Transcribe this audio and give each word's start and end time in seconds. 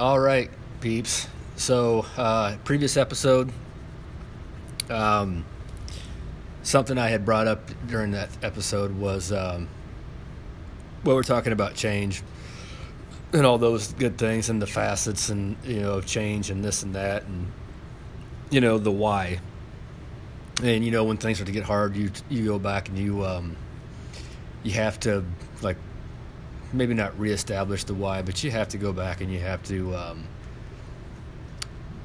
All 0.00 0.18
right, 0.18 0.50
peeps. 0.80 1.28
So, 1.56 2.06
uh, 2.16 2.56
previous 2.64 2.96
episode, 2.96 3.52
um, 4.88 5.44
something 6.62 6.96
I 6.96 7.10
had 7.10 7.26
brought 7.26 7.46
up 7.46 7.70
during 7.86 8.12
that 8.12 8.30
episode 8.42 8.96
was 8.96 9.30
um, 9.30 9.68
we're 11.04 11.22
talking 11.22 11.52
about 11.52 11.74
change 11.74 12.22
and 13.34 13.44
all 13.44 13.58
those 13.58 13.92
good 13.92 14.16
things 14.16 14.48
and 14.48 14.62
the 14.62 14.66
facets 14.66 15.28
and 15.28 15.54
you 15.64 15.80
know 15.80 15.92
of 15.92 16.06
change 16.06 16.48
and 16.48 16.64
this 16.64 16.82
and 16.82 16.94
that 16.94 17.24
and 17.24 17.52
you 18.48 18.62
know 18.62 18.78
the 18.78 18.90
why. 18.90 19.38
And 20.62 20.82
you 20.82 20.92
know 20.92 21.04
when 21.04 21.18
things 21.18 21.36
start 21.36 21.48
to 21.48 21.52
get 21.52 21.64
hard, 21.64 21.94
you 21.94 22.10
you 22.30 22.46
go 22.46 22.58
back 22.58 22.88
and 22.88 22.96
you 22.96 23.26
um, 23.26 23.54
you 24.62 24.72
have 24.72 24.98
to 25.00 25.26
like 25.60 25.76
maybe 26.72 26.94
not 26.94 27.18
reestablish 27.18 27.84
the 27.84 27.94
why, 27.94 28.22
but 28.22 28.42
you 28.44 28.50
have 28.50 28.68
to 28.68 28.78
go 28.78 28.92
back 28.92 29.20
and 29.20 29.32
you 29.32 29.40
have 29.40 29.62
to 29.64 29.94
um, 29.94 30.24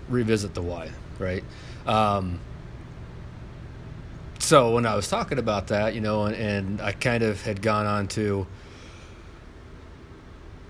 revisit 0.09 0.53
the 0.53 0.61
why, 0.61 0.89
right? 1.19 1.43
Um, 1.85 2.39
so 4.39 4.71
when 4.73 4.85
I 4.85 4.95
was 4.95 5.07
talking 5.07 5.39
about 5.39 5.67
that, 5.67 5.95
you 5.95 6.01
know, 6.01 6.25
and, 6.25 6.35
and, 6.35 6.81
I 6.81 6.91
kind 6.91 7.23
of 7.23 7.41
had 7.41 7.61
gone 7.61 7.85
on 7.85 8.07
to 8.09 8.45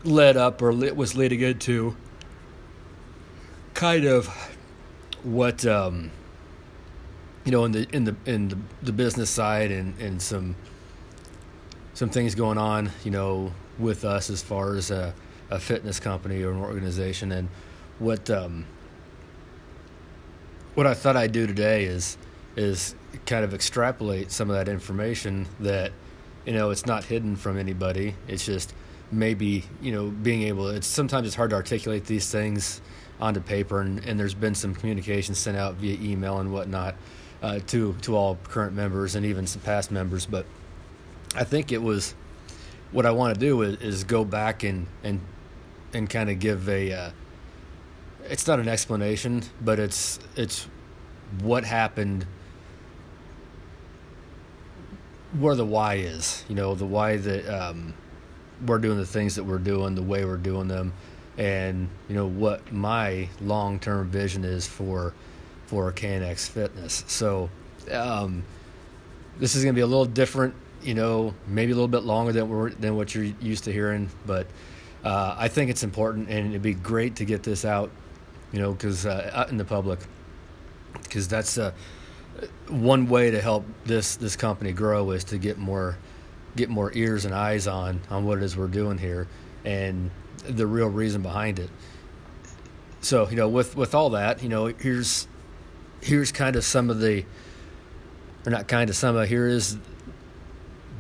led 0.03 0.38
up 0.38 0.62
or 0.62 0.73
lit, 0.73 0.95
was 0.95 1.16
leading 1.16 1.41
into 1.41 1.95
kind 3.73 4.05
of 4.05 4.27
what 5.23 5.66
um, 5.66 6.12
you 7.44 7.52
know 7.52 7.66
in 7.66 7.72
the 7.72 7.88
in 7.91 8.03
the 8.05 8.16
in 8.25 8.50
the, 8.50 8.58
the 8.84 8.94
business 8.94 9.30
side 9.30 9.72
and 9.72 10.00
and 10.00 10.22
some 10.22 10.55
some 11.95 12.09
things 12.09 12.36
going 12.36 12.58
on, 12.58 12.91
you 13.03 13.12
know, 13.12 13.53
with 13.80 14.06
us 14.06 14.30
as 14.30 14.42
far 14.42 14.76
as 14.76 14.92
a, 14.92 15.14
a 15.50 15.60
fitness 15.60 16.00
company 16.00 16.42
or 16.44 16.52
an 16.52 16.58
organization. 16.60 17.32
And 17.32 17.50
what 18.00 18.30
um, 18.30 18.66
what 20.76 20.86
I 20.86 20.94
thought 20.94 21.16
I'd 21.16 21.32
do 21.32 21.48
today 21.48 21.86
is 21.86 22.17
is 22.56 22.95
kind 23.26 23.44
of 23.44 23.54
extrapolate 23.54 24.32
some 24.32 24.50
of 24.50 24.56
that 24.56 24.70
information 24.70 25.48
that 25.59 25.92
you 26.45 26.54
know 26.54 26.70
it's 26.70 26.86
not 26.86 27.06
hidden 27.06 27.36
from 27.36 27.58
anybody. 27.58 28.16
It's 28.28 28.45
just 28.45 28.73
maybe 29.12 29.64
you 29.82 29.92
know 29.92 30.10
being 30.10 30.44
able. 30.44 30.70
It's 30.70 30.88
sometimes 30.88 31.28
it's 31.28 31.36
hard 31.36 31.52
to 31.52 31.56
articulate 31.56 32.06
these 32.06 32.30
things 32.30 32.82
onto 33.20 33.39
paper, 33.39 33.82
and, 33.82 34.04
and 34.06 34.20
there's 34.20 34.34
been 34.34 34.56
some 34.56 34.76
communication 34.76 35.36
sent 35.36 35.58
out 35.58 35.76
via 35.76 35.98
email 36.02 36.39
and 36.39 36.52
whatnot 36.52 36.95
uh, 37.42 37.60
to 37.67 37.95
to 38.02 38.16
all 38.16 38.38
current 38.44 38.73
members 38.73 39.16
and 39.16 39.26
even 39.26 39.48
some 39.48 39.62
past 39.62 39.92
members. 39.92 40.26
But 40.26 40.45
I 41.36 41.44
think 41.44 41.72
it 41.72 41.82
was 41.82 42.16
what 42.96 43.06
I 43.06 43.12
want 43.12 43.34
to 43.34 43.40
do 43.40 43.62
is, 43.62 43.76
is 43.82 44.04
go 44.06 44.24
back 44.24 44.64
and 44.64 44.88
and 45.04 45.20
and 45.94 46.10
kind 46.10 46.30
of 46.30 46.40
give 46.40 46.70
a. 46.70 46.92
Uh, 46.92 47.10
it's 48.24 48.48
not 48.48 48.60
an 48.60 48.70
explanation, 48.70 49.44
but 49.62 49.80
it's 49.80 50.18
it's 50.38 50.68
what 51.42 51.66
happened, 51.66 52.26
where 55.38 55.56
the 55.56 55.66
why 55.66 55.96
is. 55.96 56.46
You 56.48 56.56
know, 56.56 56.73
the 56.73 56.86
why 56.86 57.18
that 57.18 57.48
um, 57.50 57.94
we're 58.66 58.80
doing 58.80 58.98
the 58.98 59.06
things 59.06 59.36
that 59.36 59.44
we're 59.44 59.58
doing, 59.58 59.94
the 59.96 60.02
way 60.02 60.23
we're 60.23 60.38
doing 60.38 60.70
them, 60.70 60.94
and 61.38 61.90
you 62.08 62.16
know 62.16 62.28
what 62.28 62.72
my 62.72 63.28
long 63.42 63.78
term 63.78 64.10
vision 64.10 64.46
is 64.46 64.66
for 64.66 65.14
for 65.68 65.92
KNX 65.92 66.48
Fitness. 66.48 67.04
So. 67.08 67.50
Um, 67.92 68.44
this 69.38 69.54
is 69.54 69.64
going 69.64 69.73
to 69.73 69.78
be 69.78 69.82
a 69.82 69.86
little 69.86 70.06
different 70.06 70.56
you 70.86 70.94
know, 70.94 71.33
maybe 71.47 71.72
a 71.72 71.75
little 71.75 71.88
bit 71.88 72.03
longer 72.03 72.31
than 72.31 72.47
we're, 72.47 72.69
than 72.69 72.95
what 72.95 73.16
you're 73.16 73.33
used 73.41 73.64
to 73.66 73.73
hearing, 73.73 74.09
but 74.25 74.47
uh, 75.03 75.36
I 75.38 75.47
think 75.47 75.69
it's 75.69 75.83
important, 75.83 76.30
and 76.30 76.50
it'd 76.50 76.61
be 76.61 76.73
great 76.73 77.17
to 77.17 77.25
get 77.25 77.44
this 77.44 77.66
out, 77.66 77.92
you 78.52 78.59
know, 78.59 78.72
because 78.72 79.05
uh, 79.05 79.31
out 79.33 79.50
in 79.50 79.58
the 79.58 79.66
public, 79.66 80.00
because 81.03 81.27
that's 81.27 81.58
uh, 81.58 81.72
one 82.67 83.08
way 83.08 83.31
to 83.31 83.42
help 83.42 83.65
this 83.86 84.15
this 84.15 84.36
company 84.36 84.71
grow 84.71 85.11
is 85.11 85.23
to 85.26 85.37
get 85.37 85.58
more 85.58 85.98
get 86.55 86.70
more 86.70 86.92
ears 86.93 87.26
and 87.26 87.36
eyes 87.36 87.67
on 87.67 88.02
on 88.10 88.26
what 88.26 88.37
it 88.37 88.43
is 88.43 88.55
we're 88.55 88.67
doing 88.67 88.98
here, 88.98 89.27
and 89.64 90.10
the 90.48 90.65
real 90.65 90.87
reason 90.87 91.21
behind 91.21 91.60
it. 91.60 91.70
So 93.02 93.30
you 93.30 93.36
know, 93.36 93.49
with 93.49 93.76
with 93.76 93.93
all 93.93 94.11
that, 94.11 94.42
you 94.42 94.49
know, 94.49 94.67
here's 94.67 95.27
here's 96.02 96.31
kind 96.31 96.55
of 96.55 96.64
some 96.64 96.89
of 96.89 96.99
the, 96.99 97.26
or 98.45 98.52
not 98.52 98.67
kind 98.67 98.89
of 98.89 98.95
some 98.95 99.15
of 99.15 99.27
here 99.27 99.48
is 99.48 99.77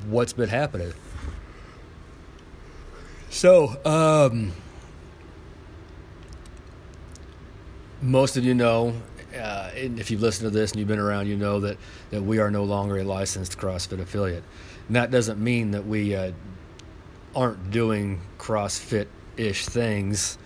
what's 0.07 0.33
been 0.33 0.49
happening. 0.49 0.93
So, 3.29 3.77
um, 3.83 4.53
most 8.01 8.37
of 8.37 8.45
you 8.45 8.53
know, 8.53 8.93
uh, 9.37 9.71
if 9.75 10.09
you've 10.09 10.21
listened 10.21 10.51
to 10.51 10.57
this 10.57 10.71
and 10.71 10.79
you've 10.79 10.87
been 10.87 10.99
around, 10.99 11.27
you 11.27 11.35
know 11.35 11.59
that, 11.59 11.77
that 12.11 12.21
we 12.21 12.39
are 12.39 12.49
no 12.49 12.63
longer 12.63 12.97
a 12.97 13.03
licensed 13.03 13.57
CrossFit 13.57 13.99
affiliate. 13.99 14.43
And 14.87 14.95
that 14.95 15.11
doesn't 15.11 15.39
mean 15.39 15.71
that 15.71 15.85
we 15.85 16.15
uh, 16.15 16.31
aren't 17.35 17.71
doing 17.71 18.21
CrossFit 18.37 19.07
ish 19.37 19.65
things. 19.65 20.37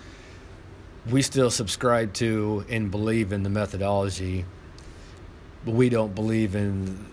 We 1.09 1.21
still 1.21 1.51
subscribe 1.51 2.13
to 2.13 2.65
and 2.69 2.89
believe 2.89 3.31
in 3.31 3.43
the 3.43 3.49
methodology, 3.49 4.45
but 5.65 5.75
we 5.75 5.89
don't 5.89 6.15
believe 6.15 6.55
in 6.55 7.05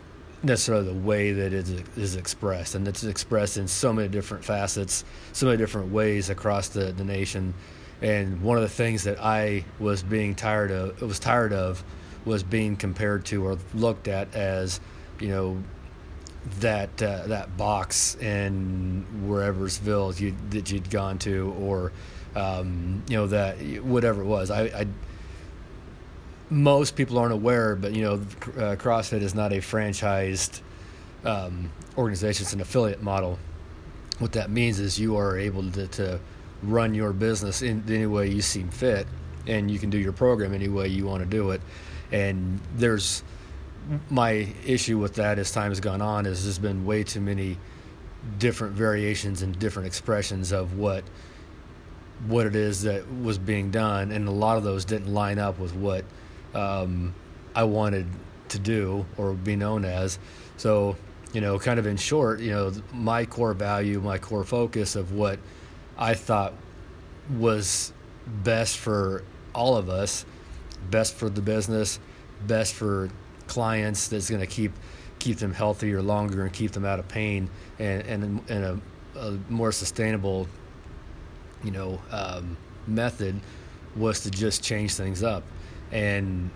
necessarily 0.42 0.84
the 0.84 0.94
way 0.94 1.32
that 1.32 1.52
it 1.52 1.68
is 1.96 2.16
expressed, 2.16 2.74
and 2.74 2.86
it's 2.86 3.04
expressed 3.04 3.56
in 3.56 3.66
so 3.68 3.92
many 3.92 4.08
different 4.08 4.44
facets, 4.44 5.04
so 5.32 5.46
many 5.46 5.58
different 5.58 5.90
ways 5.92 6.30
across 6.30 6.68
the, 6.68 6.92
the 6.92 7.04
nation. 7.04 7.54
And 8.02 8.42
one 8.42 8.56
of 8.56 8.62
the 8.62 8.68
things 8.68 9.04
that 9.04 9.18
I 9.20 9.64
was 9.78 10.02
being 10.02 10.34
tired 10.34 10.70
of, 10.70 11.00
was 11.00 11.18
tired 11.18 11.52
of, 11.52 11.82
was 12.24 12.42
being 12.42 12.76
compared 12.76 13.24
to 13.26 13.46
or 13.46 13.58
looked 13.74 14.08
at 14.08 14.34
as, 14.34 14.80
you 15.20 15.28
know, 15.28 15.62
that 16.60 17.02
uh, 17.02 17.26
that 17.26 17.56
box 17.56 18.14
in 18.16 19.04
wherever'sville 19.26 20.20
you 20.20 20.34
that 20.50 20.70
you'd 20.70 20.90
gone 20.90 21.18
to, 21.18 21.54
or 21.58 21.90
um, 22.36 23.02
you 23.08 23.16
know 23.16 23.26
that 23.26 23.56
whatever 23.82 24.22
it 24.22 24.26
was. 24.26 24.50
I, 24.50 24.62
I 24.66 24.86
most 26.50 26.96
people 26.96 27.18
aren't 27.18 27.32
aware, 27.32 27.74
but 27.74 27.94
you 27.94 28.02
know, 28.02 28.14
uh, 28.14 28.76
CrossFit 28.76 29.22
is 29.22 29.34
not 29.34 29.52
a 29.52 29.56
franchised 29.56 30.60
um, 31.24 31.70
organization; 31.96 32.44
it's 32.44 32.52
an 32.52 32.60
affiliate 32.60 33.02
model. 33.02 33.38
What 34.18 34.32
that 34.32 34.50
means 34.50 34.80
is 34.80 34.98
you 34.98 35.16
are 35.16 35.38
able 35.38 35.70
to, 35.72 35.86
to 35.88 36.20
run 36.62 36.94
your 36.94 37.12
business 37.12 37.62
in 37.62 37.84
any 37.88 38.06
way 38.06 38.28
you 38.28 38.40
seem 38.40 38.70
fit, 38.70 39.06
and 39.46 39.70
you 39.70 39.78
can 39.78 39.90
do 39.90 39.98
your 39.98 40.12
program 40.12 40.54
any 40.54 40.68
way 40.68 40.88
you 40.88 41.06
want 41.06 41.22
to 41.22 41.28
do 41.28 41.50
it. 41.50 41.60
And 42.12 42.60
there's 42.76 43.22
my 44.10 44.48
issue 44.64 44.98
with 44.98 45.14
that 45.14 45.38
as 45.38 45.50
time 45.50 45.70
has 45.70 45.80
gone 45.80 46.02
on 46.02 46.26
is 46.26 46.44
there's 46.44 46.58
been 46.58 46.84
way 46.84 47.04
too 47.04 47.20
many 47.20 47.56
different 48.38 48.74
variations 48.74 49.42
and 49.42 49.56
different 49.58 49.86
expressions 49.86 50.52
of 50.52 50.76
what 50.76 51.04
what 52.26 52.46
it 52.46 52.56
is 52.56 52.82
that 52.82 53.04
was 53.20 53.36
being 53.36 53.70
done, 53.70 54.10
and 54.10 54.26
a 54.26 54.30
lot 54.30 54.56
of 54.56 54.64
those 54.64 54.84
didn't 54.84 55.12
line 55.12 55.38
up 55.38 55.58
with 55.58 55.74
what 55.74 56.04
um, 56.56 57.14
I 57.54 57.64
wanted 57.64 58.06
to 58.48 58.58
do 58.58 59.06
or 59.16 59.34
be 59.34 59.56
known 59.56 59.84
as. 59.84 60.18
So, 60.56 60.96
you 61.32 61.40
know, 61.40 61.58
kind 61.58 61.78
of 61.78 61.86
in 61.86 61.96
short, 61.96 62.40
you 62.40 62.50
know, 62.50 62.72
my 62.92 63.26
core 63.26 63.54
value, 63.54 64.00
my 64.00 64.18
core 64.18 64.44
focus 64.44 64.96
of 64.96 65.12
what 65.12 65.38
I 65.98 66.14
thought 66.14 66.54
was 67.36 67.92
best 68.26 68.78
for 68.78 69.22
all 69.54 69.76
of 69.76 69.88
us, 69.88 70.24
best 70.90 71.14
for 71.14 71.28
the 71.28 71.42
business, 71.42 71.98
best 72.46 72.74
for 72.74 73.10
clients 73.46 74.08
that's 74.08 74.28
going 74.30 74.40
to 74.40 74.46
keep 74.46 74.72
keep 75.18 75.38
them 75.38 75.52
healthier 75.52 76.02
longer 76.02 76.42
and 76.42 76.52
keep 76.52 76.72
them 76.72 76.84
out 76.84 76.98
of 76.98 77.08
pain 77.08 77.48
and 77.78 78.02
and, 78.02 78.50
a, 78.50 78.80
a 79.18 79.38
more 79.48 79.72
sustainable 79.72 80.46
you 81.64 81.70
know 81.70 82.00
um, 82.10 82.56
method 82.86 83.40
was 83.94 84.20
to 84.20 84.30
just 84.30 84.62
change 84.62 84.94
things 84.94 85.22
up 85.22 85.42
and 85.92 86.50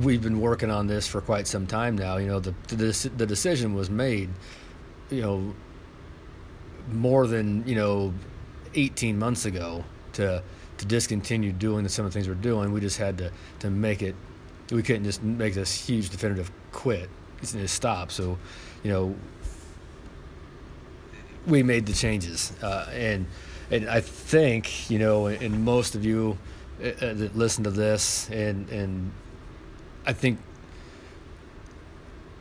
we've 0.00 0.22
been 0.22 0.40
working 0.40 0.70
on 0.70 0.86
this 0.86 1.06
for 1.06 1.20
quite 1.20 1.46
some 1.46 1.66
time 1.66 1.96
now. 1.96 2.16
You 2.16 2.28
know, 2.28 2.40
the 2.40 2.54
the, 2.68 3.10
the 3.16 3.26
decision 3.26 3.74
was 3.74 3.90
made, 3.90 4.30
you 5.10 5.22
know, 5.22 5.54
more 6.90 7.26
than 7.26 7.66
you 7.66 7.74
know, 7.74 8.14
18 8.74 9.18
months 9.18 9.44
ago 9.44 9.84
to 10.14 10.42
to 10.78 10.86
discontinue 10.86 11.52
doing 11.52 11.86
some 11.88 12.04
of 12.04 12.12
the 12.12 12.14
things 12.14 12.28
we're 12.28 12.34
doing. 12.34 12.72
We 12.72 12.80
just 12.80 12.98
had 12.98 13.18
to 13.18 13.32
to 13.60 13.70
make 13.70 14.02
it. 14.02 14.14
We 14.70 14.82
couldn't 14.82 15.04
just 15.04 15.22
make 15.22 15.54
this 15.54 15.86
huge 15.86 16.10
definitive 16.10 16.50
quit. 16.70 17.10
It's 17.42 17.52
just 17.52 17.74
stop. 17.74 18.10
So, 18.10 18.38
you 18.82 18.90
know, 18.90 19.14
we 21.46 21.62
made 21.62 21.86
the 21.86 21.92
changes, 21.92 22.52
uh, 22.62 22.88
and 22.92 23.26
and 23.70 23.88
I 23.88 24.00
think 24.00 24.90
you 24.90 24.98
know, 24.98 25.26
and 25.26 25.64
most 25.64 25.94
of 25.94 26.04
you 26.04 26.38
that 26.78 27.36
listen 27.36 27.64
to 27.64 27.70
this, 27.70 28.28
and 28.30 28.68
and 28.70 29.12
I 30.06 30.12
think 30.12 30.38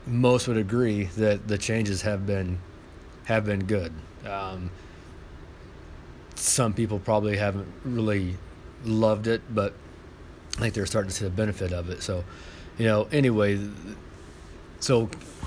most 0.07 0.48
would 0.48 0.57
agree 0.57 1.06
that 1.18 1.48
the 1.48 1.57
changes 1.57 2.01
have 2.01 2.25
been 2.25 2.60
have 3.25 3.45
been 3.45 3.66
good. 3.66 3.94
Um, 4.25 4.72
some 6.36 6.74
people 6.74 7.00
probably 7.00 7.38
haven't 7.38 7.68
really 7.83 8.36
loved 8.83 9.28
it, 9.28 9.42
but 9.54 9.74
I 10.57 10.62
think 10.62 10.74
they're 10.74 10.86
starting 10.86 11.10
to 11.10 11.16
see 11.16 11.25
the 11.25 11.31
benefit 11.31 11.72
of 11.72 11.89
it. 11.89 12.01
So, 12.01 12.24
you 12.77 12.86
know, 12.86 13.07
anyway, 13.12 13.60
so 14.80 15.06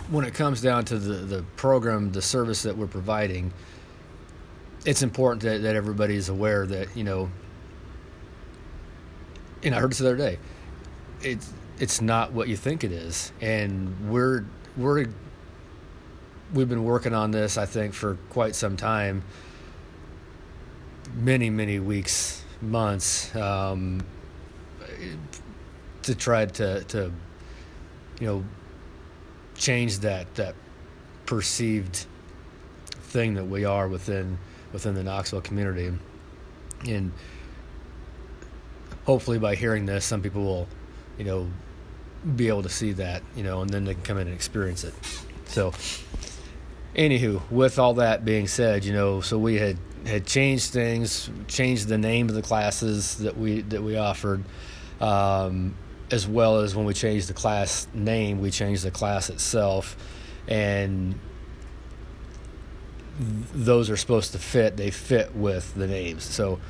when 0.08 0.24
it 0.24 0.34
comes 0.34 0.60
down 0.60 0.84
to 0.86 0.98
the, 0.98 1.14
the 1.14 1.42
program, 1.56 2.12
the 2.12 2.22
service 2.22 2.62
that 2.62 2.76
we're 2.76 2.86
providing, 2.86 3.52
it's 4.86 5.02
important 5.02 5.42
that, 5.42 5.62
that 5.62 5.74
everybody 5.74 6.14
is 6.14 6.28
aware 6.28 6.66
that, 6.66 6.96
you 6.96 7.04
know, 7.04 7.30
and 9.64 9.74
I 9.74 9.80
heard 9.80 9.90
this 9.90 9.98
the 9.98 10.06
other 10.06 10.16
day, 10.16 10.38
it's, 11.22 11.52
it's 11.78 12.00
not 12.00 12.32
what 12.32 12.48
you 12.48 12.56
think 12.56 12.84
it 12.84 12.92
is. 12.92 13.32
And 13.40 14.10
we're, 14.10 14.44
we're, 14.76 15.06
we've 16.52 16.68
been 16.68 16.84
working 16.84 17.14
on 17.14 17.30
this, 17.30 17.56
I 17.56 17.66
think, 17.66 17.94
for 17.94 18.16
quite 18.30 18.54
some 18.54 18.76
time, 18.76 19.22
many, 21.14 21.50
many 21.50 21.78
weeks, 21.78 22.42
months, 22.60 23.34
um, 23.34 24.04
to 26.02 26.14
try 26.14 26.46
to, 26.46 26.84
to, 26.84 27.12
you 28.20 28.26
know, 28.26 28.44
change 29.56 30.00
that 30.00 30.34
that 30.34 30.54
perceived 31.26 32.06
thing 32.90 33.34
that 33.34 33.44
we 33.44 33.64
are 33.64 33.88
within 33.88 34.36
within 34.72 34.94
the 34.94 35.02
Knoxville 35.02 35.40
community, 35.40 35.92
and 36.86 37.12
hopefully 39.04 39.38
by 39.38 39.54
hearing 39.54 39.86
this, 39.86 40.04
some 40.04 40.22
people 40.22 40.42
will, 40.44 40.68
you 41.18 41.24
know, 41.24 41.48
be 42.36 42.48
able 42.48 42.62
to 42.62 42.68
see 42.68 42.92
that, 42.92 43.22
you 43.36 43.42
know, 43.42 43.60
and 43.60 43.70
then 43.70 43.84
they 43.84 43.94
can 43.94 44.02
come 44.02 44.18
in 44.18 44.26
and 44.26 44.34
experience 44.34 44.84
it. 44.84 44.94
So, 45.46 45.72
anywho, 46.94 47.42
with 47.50 47.78
all 47.78 47.94
that 47.94 48.24
being 48.24 48.48
said, 48.48 48.84
you 48.84 48.92
know, 48.92 49.20
so 49.20 49.38
we 49.38 49.56
had 49.56 49.78
had 50.06 50.26
changed 50.26 50.72
things, 50.72 51.30
changed 51.48 51.88
the 51.88 51.98
name 51.98 52.28
of 52.28 52.34
the 52.34 52.42
classes 52.42 53.16
that 53.18 53.36
we 53.36 53.60
that 53.62 53.82
we 53.82 53.96
offered. 53.96 54.44
Um, 55.00 55.74
as 56.10 56.28
well 56.28 56.58
as 56.58 56.76
when 56.76 56.84
we 56.84 56.94
changed 56.94 57.28
the 57.28 57.34
class 57.34 57.88
name, 57.94 58.40
we 58.40 58.50
changed 58.50 58.84
the 58.84 58.90
class 58.90 59.30
itself, 59.30 59.96
and 60.46 61.18
those 63.52 63.90
are 63.90 63.96
supposed 63.96 64.32
to 64.32 64.38
fit. 64.38 64.76
They 64.76 64.90
fit 64.90 65.34
with 65.34 65.74
the 65.74 65.86
names. 65.86 66.24
So 66.24 66.60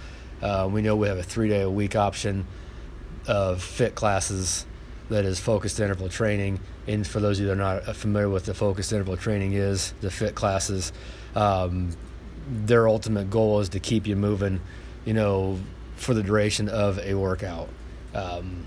uh, 0.44 0.68
we 0.70 0.82
know 0.82 0.94
we 0.94 1.08
have 1.08 1.16
a 1.16 1.22
three 1.22 1.48
day 1.48 1.62
a 1.62 1.70
week 1.70 1.96
option 1.96 2.46
of 3.26 3.62
fit 3.62 3.94
classes 3.94 4.66
that 5.08 5.24
is 5.24 5.40
focused 5.40 5.80
interval 5.80 6.10
training. 6.10 6.60
And 6.86 7.06
for 7.06 7.18
those 7.18 7.38
of 7.38 7.42
you 7.42 7.48
that 7.48 7.58
are 7.58 7.80
not 7.86 7.96
familiar 7.96 8.28
with 8.28 8.44
the 8.44 8.52
focused 8.52 8.92
interval 8.92 9.16
training 9.16 9.54
is, 9.54 9.94
the 10.02 10.10
fit 10.10 10.34
classes, 10.34 10.92
um, 11.34 11.96
their 12.46 12.86
ultimate 12.86 13.30
goal 13.30 13.60
is 13.60 13.70
to 13.70 13.80
keep 13.80 14.06
you 14.06 14.16
moving, 14.16 14.60
you 15.06 15.14
know, 15.14 15.58
for 15.96 16.12
the 16.12 16.22
duration 16.22 16.68
of 16.68 16.98
a 16.98 17.14
workout. 17.14 17.70
Um, 18.14 18.66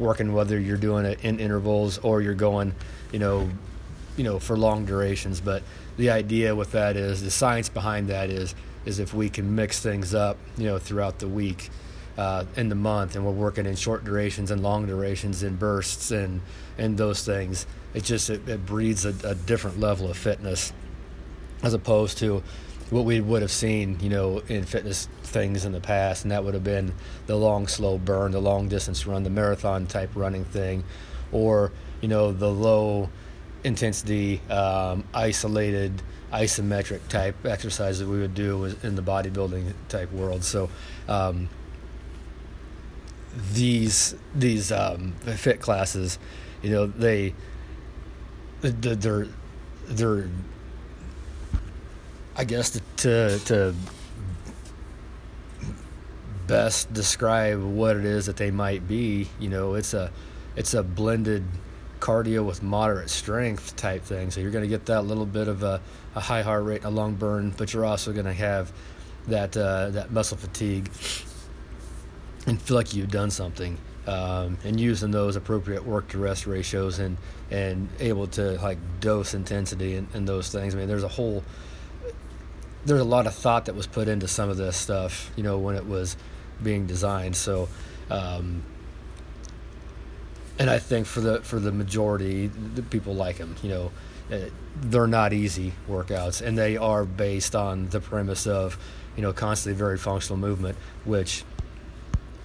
working 0.00 0.32
whether 0.32 0.58
you're 0.58 0.76
doing 0.76 1.04
it 1.04 1.24
in 1.24 1.38
intervals 1.38 1.98
or 1.98 2.20
you're 2.20 2.34
going, 2.34 2.74
you 3.12 3.20
know, 3.20 3.48
you 4.16 4.24
know, 4.24 4.40
for 4.40 4.56
long 4.56 4.86
durations. 4.86 5.40
But 5.40 5.62
the 5.96 6.10
idea 6.10 6.56
with 6.56 6.72
that 6.72 6.96
is 6.96 7.22
the 7.22 7.30
science 7.30 7.68
behind 7.68 8.08
that 8.08 8.28
is 8.28 8.56
is 8.84 8.98
if 8.98 9.14
we 9.14 9.28
can 9.28 9.54
mix 9.54 9.80
things 9.80 10.14
up, 10.14 10.36
you 10.56 10.66
know, 10.66 10.78
throughout 10.78 11.18
the 11.18 11.28
week, 11.28 11.70
uh, 12.18 12.44
in 12.56 12.68
the 12.68 12.74
month, 12.74 13.16
and 13.16 13.24
we're 13.24 13.32
working 13.32 13.66
in 13.66 13.74
short 13.74 14.04
durations 14.04 14.50
and 14.50 14.62
long 14.62 14.86
durations 14.86 15.42
in 15.42 15.56
bursts 15.56 16.10
and 16.10 16.40
and 16.78 16.98
those 16.98 17.24
things. 17.24 17.66
It 17.94 18.04
just 18.04 18.30
it, 18.30 18.46
it 18.48 18.66
breeds 18.66 19.04
a, 19.04 19.14
a 19.24 19.34
different 19.34 19.80
level 19.80 20.10
of 20.10 20.16
fitness 20.16 20.72
as 21.62 21.74
opposed 21.74 22.18
to 22.18 22.42
what 22.90 23.04
we 23.04 23.20
would 23.20 23.40
have 23.40 23.50
seen, 23.50 23.98
you 24.00 24.10
know, 24.10 24.42
in 24.48 24.64
fitness 24.64 25.08
things 25.22 25.64
in 25.64 25.72
the 25.72 25.80
past, 25.80 26.24
and 26.24 26.32
that 26.32 26.44
would 26.44 26.52
have 26.52 26.64
been 26.64 26.92
the 27.26 27.36
long, 27.36 27.66
slow 27.66 27.96
burn, 27.96 28.32
the 28.32 28.40
long 28.40 28.68
distance 28.68 29.06
run, 29.06 29.22
the 29.22 29.30
marathon 29.30 29.86
type 29.86 30.10
running 30.14 30.44
thing, 30.44 30.84
or 31.30 31.72
you 32.02 32.08
know, 32.08 32.32
the 32.32 32.50
low 32.50 33.08
intensity, 33.64 34.40
um, 34.50 35.04
isolated, 35.14 36.02
isometric 36.32 37.06
type 37.08 37.44
exercise 37.44 37.98
that 37.98 38.08
we 38.08 38.18
would 38.18 38.34
do 38.34 38.64
in 38.82 38.94
the 38.96 39.02
bodybuilding 39.02 39.72
type 39.88 40.12
world. 40.12 40.44
So. 40.44 40.70
Um, 41.08 41.48
these 43.54 44.14
these 44.34 44.70
um, 44.70 45.12
fit 45.12 45.58
classes, 45.58 46.18
you 46.62 46.68
know, 46.68 46.86
they 46.86 47.32
they're 48.60 49.26
they're 49.88 50.28
I 52.34 52.44
guess 52.44 52.70
to, 52.70 52.80
to, 52.96 53.38
to 53.44 53.74
best 56.46 56.92
describe 56.92 57.62
what 57.62 57.96
it 57.96 58.06
is 58.06 58.26
that 58.26 58.36
they 58.38 58.50
might 58.50 58.88
be, 58.88 59.28
you 59.38 59.48
know, 59.48 59.74
it's 59.74 59.92
a 59.92 60.10
it's 60.56 60.72
a 60.72 60.82
blended 60.82 61.44
cardio 62.02 62.44
with 62.44 62.64
moderate 62.64 63.08
strength 63.08 63.76
type 63.76 64.02
thing. 64.02 64.32
So 64.32 64.40
you're 64.40 64.50
going 64.50 64.64
to 64.64 64.68
get 64.68 64.86
that 64.86 65.02
little 65.02 65.24
bit 65.24 65.46
of 65.46 65.62
a, 65.62 65.80
a 66.16 66.20
high 66.20 66.42
heart 66.42 66.64
rate, 66.64 66.82
a 66.82 66.90
long 66.90 67.14
burn, 67.14 67.54
but 67.56 67.72
you're 67.72 67.84
also 67.84 68.12
going 68.12 68.26
to 68.26 68.32
have 68.32 68.72
that 69.28 69.56
uh, 69.56 69.90
that 69.90 70.10
muscle 70.10 70.36
fatigue 70.36 70.90
and 72.46 72.60
feel 72.60 72.76
like 72.76 72.92
you've 72.92 73.10
done 73.10 73.30
something. 73.30 73.78
Um, 74.04 74.58
and 74.64 74.80
using 74.80 75.12
those 75.12 75.36
appropriate 75.36 75.86
work 75.86 76.08
to 76.08 76.18
rest 76.18 76.44
ratios 76.44 76.98
and 76.98 77.16
and 77.52 77.88
able 78.00 78.26
to 78.28 78.60
like 78.60 78.78
dose 78.98 79.32
intensity 79.32 79.94
and, 79.94 80.08
and 80.12 80.26
those 80.26 80.50
things. 80.50 80.74
I 80.74 80.78
mean, 80.78 80.88
there's 80.88 81.04
a 81.04 81.08
whole 81.08 81.44
there's 82.84 83.00
a 83.00 83.04
lot 83.04 83.28
of 83.28 83.34
thought 83.34 83.66
that 83.66 83.76
was 83.76 83.86
put 83.86 84.08
into 84.08 84.26
some 84.26 84.50
of 84.50 84.56
this 84.56 84.76
stuff, 84.76 85.30
you 85.36 85.44
know, 85.44 85.58
when 85.58 85.76
it 85.76 85.86
was 85.86 86.16
being 86.60 86.86
designed. 86.86 87.36
So, 87.36 87.68
um, 88.10 88.64
and 90.58 90.70
I 90.70 90.78
think 90.78 91.06
for 91.06 91.20
the 91.20 91.40
for 91.42 91.58
the 91.58 91.72
majority, 91.72 92.48
the 92.48 92.82
people 92.82 93.14
like 93.14 93.38
them. 93.38 93.56
You 93.62 93.68
know, 93.68 93.92
uh, 94.30 94.38
they're 94.76 95.06
not 95.06 95.32
easy 95.32 95.72
workouts, 95.88 96.40
and 96.40 96.56
they 96.56 96.76
are 96.76 97.04
based 97.04 97.54
on 97.54 97.88
the 97.88 98.00
premise 98.00 98.46
of, 98.46 98.78
you 99.16 99.22
know, 99.22 99.32
constantly 99.32 99.78
very 99.78 99.98
functional 99.98 100.38
movement, 100.38 100.76
which. 101.04 101.44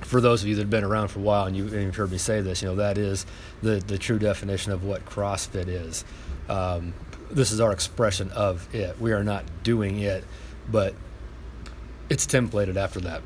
For 0.02 0.22
those 0.22 0.44
of 0.44 0.48
you 0.48 0.56
that 0.56 0.62
have 0.62 0.70
been 0.70 0.84
around 0.84 1.08
for 1.08 1.20
a 1.20 1.24
while 1.24 1.48
and, 1.48 1.58
you, 1.58 1.68
you've 1.68 1.96
heard 1.96 2.12
me 2.12 2.20
say 2.20 2.40
this, 2.40 2.62
you 2.62 2.68
know 2.68 2.76
that 2.76 3.00
is 3.00 3.26
the, 3.64 3.78
the 3.78 3.98
true 3.98 4.20
definition 4.20 4.72
of 4.72 4.84
what 4.84 5.04
CrossFit 5.06 5.68
is. 5.68 6.06
Um, 6.48 6.94
this 7.32 7.52
is 7.52 7.60
our 7.60 7.72
expression 7.72 8.30
of 8.32 8.74
it. 8.74 9.02
We 9.02 9.12
are 9.12 9.24
not 9.24 9.44
doing 9.64 10.00
it, 10.00 10.24
but 10.72 10.94
it's 12.10 12.28
templated 12.28 12.78
after 12.78 13.00
that. 13.02 13.22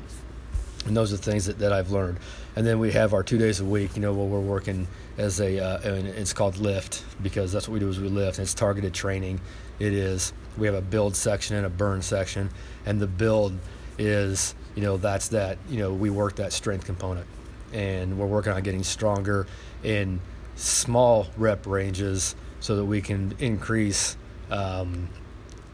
And 0.86 0.96
those 0.96 1.12
are 1.12 1.18
things 1.18 1.44
that, 1.44 1.58
that 1.58 1.72
I've 1.72 1.90
learned. 1.90 2.18
And 2.54 2.66
then 2.66 2.78
we 2.78 2.92
have 2.92 3.14
our 3.14 3.22
two 3.22 3.38
days 3.38 3.60
a 3.60 3.64
week, 3.64 3.96
you 3.96 4.02
know, 4.02 4.12
where 4.12 4.26
we're 4.26 4.40
working 4.40 4.86
as 5.16 5.40
a, 5.40 5.58
uh, 5.58 5.80
and 5.80 6.06
it's 6.06 6.32
called 6.32 6.58
lift 6.58 7.04
because 7.22 7.50
that's 7.52 7.66
what 7.66 7.74
we 7.74 7.80
do 7.80 7.88
is 7.88 7.98
we 7.98 8.08
lift. 8.08 8.38
And 8.38 8.44
it's 8.44 8.54
targeted 8.54 8.92
training. 8.92 9.40
It 9.78 9.94
is, 9.94 10.32
we 10.58 10.66
have 10.66 10.74
a 10.74 10.82
build 10.82 11.16
section 11.16 11.56
and 11.56 11.64
a 11.64 11.70
burn 11.70 12.02
section. 12.02 12.50
And 12.84 13.00
the 13.00 13.06
build 13.06 13.58
is, 13.98 14.54
you 14.74 14.82
know, 14.82 14.98
that's 14.98 15.28
that, 15.28 15.58
you 15.70 15.78
know, 15.78 15.92
we 15.94 16.10
work 16.10 16.36
that 16.36 16.52
strength 16.52 16.84
component. 16.84 17.26
And 17.72 18.18
we're 18.18 18.26
working 18.26 18.52
on 18.52 18.62
getting 18.62 18.82
stronger 18.82 19.46
in 19.82 20.20
small 20.56 21.28
rep 21.38 21.66
ranges 21.66 22.36
so 22.60 22.76
that 22.76 22.84
we 22.84 23.00
can 23.00 23.34
increase 23.38 24.16
um, 24.50 25.08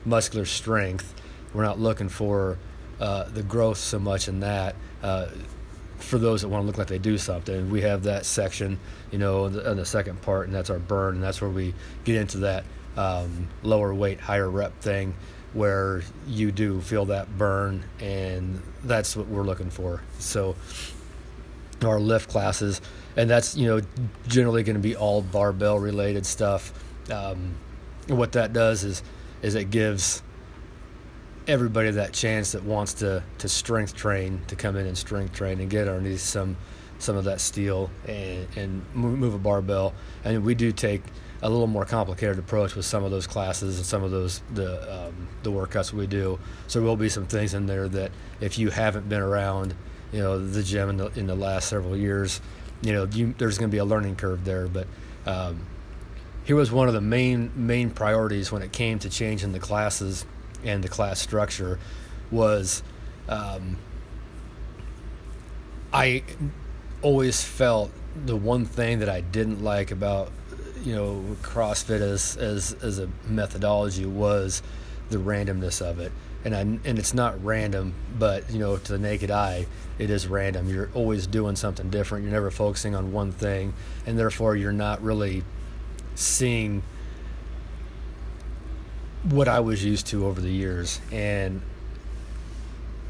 muscular 0.04 0.44
strength. 0.44 1.12
We're 1.52 1.64
not 1.64 1.80
looking 1.80 2.08
for 2.08 2.58
uh, 3.00 3.24
the 3.24 3.42
growth 3.42 3.78
so 3.78 3.98
much 3.98 4.28
in 4.28 4.40
that. 4.40 4.76
Uh, 5.02 5.26
for 5.98 6.18
those 6.18 6.42
that 6.42 6.48
want 6.48 6.62
to 6.62 6.66
look 6.66 6.78
like 6.78 6.88
they 6.88 6.98
do 6.98 7.18
something, 7.18 7.70
we 7.70 7.82
have 7.82 8.04
that 8.04 8.24
section, 8.24 8.78
you 9.10 9.18
know, 9.18 9.46
in 9.46 9.52
the, 9.52 9.70
in 9.70 9.76
the, 9.76 9.84
second 9.84 10.20
part, 10.22 10.46
and 10.46 10.54
that's 10.54 10.70
our 10.70 10.78
burn, 10.78 11.16
and 11.16 11.22
that's 11.22 11.40
where 11.40 11.50
we 11.50 11.74
get 12.04 12.16
into 12.16 12.38
that 12.38 12.64
um, 12.96 13.48
lower 13.62 13.94
weight, 13.94 14.20
higher 14.20 14.48
rep 14.48 14.78
thing, 14.80 15.14
where 15.52 16.02
you 16.26 16.52
do 16.52 16.80
feel 16.80 17.06
that 17.06 17.36
burn, 17.36 17.84
and 18.00 18.62
that's 18.84 19.16
what 19.16 19.26
we're 19.26 19.42
looking 19.42 19.70
for. 19.70 20.02
So, 20.18 20.56
our 21.84 22.00
lift 22.00 22.28
classes 22.28 22.80
and 23.18 23.28
that's 23.28 23.56
you 23.56 23.66
know 23.66 23.80
generally 24.28 24.62
going 24.62 24.76
to 24.76 24.80
be 24.82 24.96
all 24.96 25.20
barbell 25.20 25.78
related 25.78 26.24
stuff. 26.24 26.72
Um, 27.10 27.56
what 28.06 28.32
that 28.32 28.52
does 28.52 28.84
is 28.84 29.02
is 29.42 29.56
it 29.56 29.70
gives 29.70 30.22
everybody 31.48 31.90
that 31.90 32.12
chance 32.12 32.52
that 32.52 32.62
wants 32.62 32.92
to 32.92 33.22
to 33.38 33.48
strength 33.48 33.96
train 33.96 34.40
to 34.46 34.54
come 34.54 34.76
in 34.76 34.86
and 34.86 34.96
strength 34.96 35.32
train 35.32 35.60
and 35.60 35.70
get 35.70 35.88
underneath 35.88 36.20
some 36.20 36.56
some 36.98 37.16
of 37.16 37.24
that 37.24 37.40
steel 37.40 37.90
and, 38.06 38.46
and 38.56 38.94
move 38.94 39.34
a 39.34 39.38
barbell. 39.38 39.94
And 40.24 40.44
we 40.44 40.54
do 40.54 40.72
take 40.72 41.02
a 41.42 41.48
little 41.48 41.68
more 41.68 41.84
complicated 41.84 42.38
approach 42.38 42.74
with 42.74 42.84
some 42.84 43.04
of 43.04 43.12
those 43.12 43.26
classes 43.26 43.78
and 43.78 43.86
some 43.86 44.02
of 44.02 44.10
those 44.10 44.42
the 44.52 45.06
um, 45.06 45.28
the 45.42 45.50
workouts 45.50 45.92
we 45.92 46.06
do. 46.06 46.38
So 46.66 46.80
there 46.80 46.86
will 46.86 46.96
be 46.96 47.08
some 47.08 47.26
things 47.26 47.54
in 47.54 47.66
there 47.66 47.88
that 47.88 48.12
if 48.40 48.58
you 48.58 48.70
haven't 48.70 49.08
been 49.08 49.22
around, 49.22 49.74
you 50.12 50.20
know, 50.20 50.44
the 50.44 50.62
gym 50.62 50.90
in 50.90 50.96
the, 50.96 51.06
in 51.18 51.26
the 51.26 51.36
last 51.36 51.68
several 51.68 51.96
years, 51.96 52.40
you 52.82 52.92
know, 52.92 53.04
you, 53.04 53.34
there's 53.38 53.58
going 53.58 53.70
to 53.70 53.74
be 53.74 53.78
a 53.78 53.84
learning 53.84 54.16
curve 54.16 54.44
there. 54.44 54.66
But 54.66 54.88
um, 55.24 55.66
here 56.44 56.56
was 56.56 56.72
one 56.72 56.88
of 56.88 56.94
the 56.94 57.00
main 57.00 57.52
main 57.54 57.90
priorities 57.90 58.50
when 58.50 58.62
it 58.62 58.72
came 58.72 58.98
to 58.98 59.08
changing 59.08 59.52
the 59.52 59.60
classes 59.60 60.26
and 60.64 60.82
the 60.82 60.88
class 60.88 61.20
structure 61.20 61.78
was 62.30 62.82
um, 63.28 63.76
I 65.92 66.22
always 67.02 67.42
felt 67.42 67.90
the 68.26 68.36
one 68.36 68.64
thing 68.64 68.98
that 68.98 69.08
I 69.08 69.20
didn't 69.20 69.62
like 69.62 69.90
about 69.90 70.30
you 70.82 70.94
know 70.94 71.36
CrossFit 71.42 72.00
as 72.00 72.36
as 72.36 72.74
as 72.82 72.98
a 72.98 73.08
methodology 73.26 74.06
was 74.06 74.62
the 75.10 75.18
randomness 75.18 75.80
of 75.80 75.98
it. 75.98 76.12
And 76.44 76.54
I, 76.54 76.60
and 76.60 76.98
it's 76.98 77.12
not 77.12 77.42
random, 77.44 77.94
but 78.18 78.50
you 78.50 78.58
know 78.58 78.76
to 78.76 78.92
the 78.92 78.98
naked 78.98 79.30
eye, 79.30 79.66
it 79.98 80.08
is 80.10 80.26
random. 80.26 80.68
You're 80.68 80.90
always 80.94 81.26
doing 81.26 81.56
something 81.56 81.90
different. 81.90 82.24
You're 82.24 82.32
never 82.32 82.50
focusing 82.50 82.94
on 82.94 83.12
one 83.12 83.32
thing, 83.32 83.74
and 84.06 84.18
therefore 84.18 84.54
you're 84.54 84.72
not 84.72 85.02
really 85.02 85.42
seeing 86.14 86.82
what 89.24 89.48
I 89.48 89.60
was 89.60 89.84
used 89.84 90.06
to 90.08 90.26
over 90.26 90.40
the 90.40 90.50
years. 90.50 91.00
And 91.12 91.60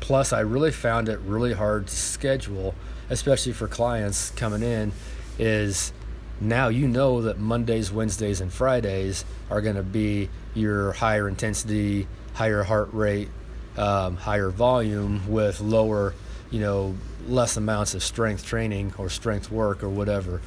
plus, 0.01 0.33
I 0.33 0.41
really 0.41 0.73
found 0.73 1.09
it 1.09 1.19
really 1.21 1.53
hard 1.53 1.87
to 1.89 1.97
schedule, 1.97 2.75
especially 3.11 3.53
for 3.53 3.69
clients 3.69 4.31
coming 4.31 4.63
in. 4.63 4.93
Is 5.39 5.93
now 6.41 6.69
you 6.69 6.89
know 6.89 7.23
that 7.23 7.39
Mondays, 7.39 7.93
Wednesdays, 7.93 8.41
and 8.41 8.53
Fridays 8.53 9.25
are 9.51 9.61
going 9.61 9.77
to 9.77 9.83
be 9.83 10.31
your 10.55 10.93
higher 10.93 11.29
intensity, 11.29 12.09
higher 12.35 12.65
heart 12.65 12.93
rate, 12.93 13.29
um, 13.77 14.17
higher 14.17 14.51
volume 14.51 15.31
with 15.31 15.61
lower, 15.61 16.15
you 16.51 16.61
know, 16.61 16.97
less 17.29 17.57
amounts 17.57 17.95
of 17.95 18.03
strength 18.03 18.45
training 18.45 18.95
or 18.99 19.09
strength 19.09 19.51
work 19.51 19.83
or 19.83 19.89
whatever 19.89 20.41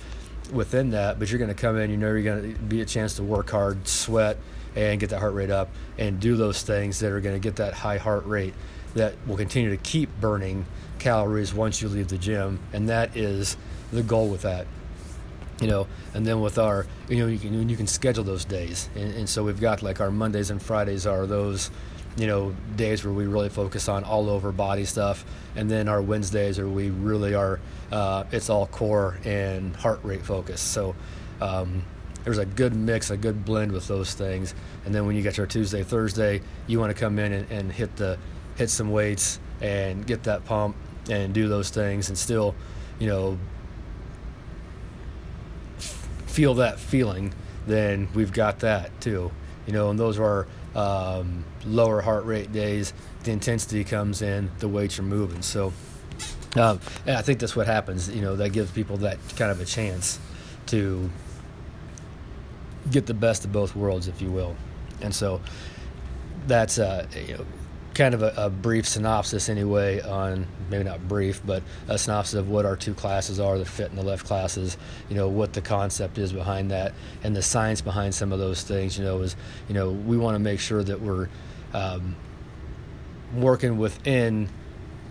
within 0.51 0.91
that. 0.91 1.20
But 1.20 1.29
you're 1.29 1.39
going 1.39 1.53
to 1.53 1.60
come 1.60 1.77
in, 1.77 1.89
you 1.89 1.98
know, 1.98 2.08
you're 2.08 2.22
going 2.22 2.53
to 2.53 2.60
be 2.62 2.81
a 2.81 2.86
chance 2.86 3.15
to 3.15 3.24
work 3.24 3.50
hard, 3.50 3.88
sweat, 3.88 4.38
and 4.75 5.00
get 5.00 5.10
that 5.10 5.20
heart 5.20 5.34
rate 5.34 5.50
up 5.50 5.70
and 5.98 6.20
do 6.20 6.36
those 6.36 6.63
things 6.63 7.00
that 7.00 7.12
are 7.12 7.22
going 7.22 7.36
to 7.36 7.39
get 7.39 7.58
that 7.58 7.74
high 7.74 7.98
heart 7.98 8.25
rate 8.25 8.53
that 8.93 9.15
will 9.27 9.38
continue 9.38 9.70
to 9.70 9.77
keep 9.77 10.10
burning 10.20 10.65
calories 11.00 11.53
once 11.53 11.81
you 11.81 11.89
leave 11.89 12.08
the 12.08 12.17
gym. 12.17 12.60
And 12.74 12.89
that 12.89 13.15
is 13.15 13.58
the 13.91 14.03
goal 14.03 14.27
with 14.29 14.43
that 14.43 14.67
you 15.60 15.67
know 15.67 15.88
and 16.15 16.25
then 16.25 16.41
with 16.41 16.58
our 16.58 16.88
you 17.08 17.17
know 17.17 17.27
you 17.27 17.38
can 17.38 17.70
you 17.70 17.77
can 17.77 17.86
schedule 17.86 18.24
those 18.24 18.46
days 18.46 18.89
and, 18.96 19.13
and, 19.13 19.29
so 19.29 19.43
we've 19.43 19.62
got 19.62 19.84
like 19.84 20.01
our 20.01 20.10
mondays 20.10 20.50
and 20.50 20.62
fridays 20.62 21.05
are 21.05 21.27
those 21.27 21.70
you 22.18 22.27
know 22.27 22.56
days 22.75 23.03
where 23.03 23.13
we 23.13 23.25
really 23.25 23.50
focus 23.50 23.88
on 23.88 24.03
all 24.03 24.30
over 24.30 24.51
body 24.51 24.86
stuff. 24.86 25.25
And 25.56 25.70
then 25.70 25.88
our 25.88 26.01
wednesdays 26.01 26.60
are 26.60 26.68
we 26.68 26.89
really 26.89 27.34
are 27.34 27.60
uh, 27.91 28.24
it's 28.32 28.50
all 28.50 28.68
core 28.68 29.18
and 29.24 29.75
heart 29.75 30.00
rate 30.03 30.25
focus. 30.25 30.62
So 30.62 30.96
um, 31.41 31.84
there's 32.24 32.38
a 32.38 32.46
good 32.46 32.75
mix 32.75 33.10
a 33.10 33.18
good 33.18 33.46
blend 33.46 33.72
with 33.72 33.88
those 33.88 34.13
things. 34.13 34.53
And 34.86 34.94
then 34.94 35.06
when 35.06 35.15
you 35.15 35.22
get 35.22 35.38
your 35.38 35.48
tuesday 35.48 35.84
thursday 35.84 36.41
you 36.68 36.80
want 36.80 36.96
to 36.96 37.00
come 37.00 37.20
in 37.20 37.32
and, 37.34 37.51
and 37.51 37.72
hit 37.72 37.96
the 37.96 38.18
hit 38.56 38.70
some 38.70 38.91
weights 38.91 39.39
and 39.62 40.06
get 40.06 40.24
that 40.24 40.46
pump 40.46 40.75
and 41.10 41.34
do 41.34 41.48
those 41.48 41.70
things 41.70 42.10
and 42.10 42.18
still 42.18 42.56
you 43.00 43.08
know 43.08 43.38
feel 46.32 46.53
that 46.56 46.80
feeling, 46.80 47.34
then 47.68 48.08
we've 48.13 48.32
got 48.32 48.60
that 48.62 49.00
too. 49.01 49.32
You 49.68 49.74
know, 49.74 49.89
and 49.89 50.00
those 50.00 50.18
are 50.18 50.48
um, 50.75 51.44
lower 51.66 52.01
heart 52.01 52.25
rate 52.25 52.51
days. 52.51 52.94
The 53.24 53.32
intensity 53.32 53.84
comes 53.84 54.22
in, 54.22 54.51
the 54.60 54.68
weights 54.68 55.00
are 55.00 55.04
moving. 55.04 55.42
So, 55.42 55.74
um, 56.56 56.80
and 57.06 57.18
I 57.18 57.22
think 57.22 57.40
that's 57.40 57.56
what 57.56 57.68
happens. 57.68 58.10
You 58.10 58.22
know, 58.22 58.36
that 58.36 58.50
gives 58.50 58.72
people 58.72 58.98
that 58.98 59.18
kind 59.36 59.51
of 59.51 59.60
a 59.62 59.66
chance 59.66 60.20
to 60.68 61.10
get 62.90 63.06
the 63.06 63.13
best 63.13 63.46
of 63.46 63.51
both 63.51 63.75
worlds, 63.75 64.08
if 64.08 64.22
you 64.22 64.32
will. 64.32 64.56
And 65.01 65.13
so, 65.13 65.42
that's 66.48 66.80
uh, 66.80 67.06
you 67.28 67.38
know, 67.38 67.46
kind 68.01 68.15
of 68.15 68.24
a, 68.24 68.34
a, 68.36 68.50
brief 68.50 68.88
synopsis 68.88 69.48
anyway 69.48 70.01
on 70.01 70.48
maybe 70.72 70.84
not 70.84 71.08
brief 71.08 71.39
but 71.46 71.62
a 71.88 72.00
synopsis 72.00 72.34
of 72.34 72.50
what 72.50 72.65
our 72.65 72.75
two 72.75 72.96
classes 72.96 73.39
are 73.39 73.60
the 73.60 73.65
fit 73.65 73.91
and 73.91 73.98
the 74.00 74.03
left 74.03 74.25
classes 74.25 74.75
you 75.08 75.15
know 75.15 75.27
what 75.27 75.53
the 75.53 75.62
concept 75.62 76.17
is 76.17 76.34
behind 76.34 76.72
that. 76.72 76.93
And 77.24 77.36
the 77.36 77.43
science 77.43 77.79
behind 77.79 78.15
some 78.15 78.31
of 78.31 78.39
those 78.39 78.63
things 78.63 78.98
you 78.98 79.03
know 79.03 79.22
is 79.22 79.36
you 79.67 79.75
know 79.75 79.91
we 79.91 80.17
want 80.17 80.34
to 80.34 80.39
make 80.39 80.60
sure 80.60 80.84
that 80.84 81.00
we're 81.00 81.29
um, 81.75 82.15
working 83.36 83.77
within 83.77 84.50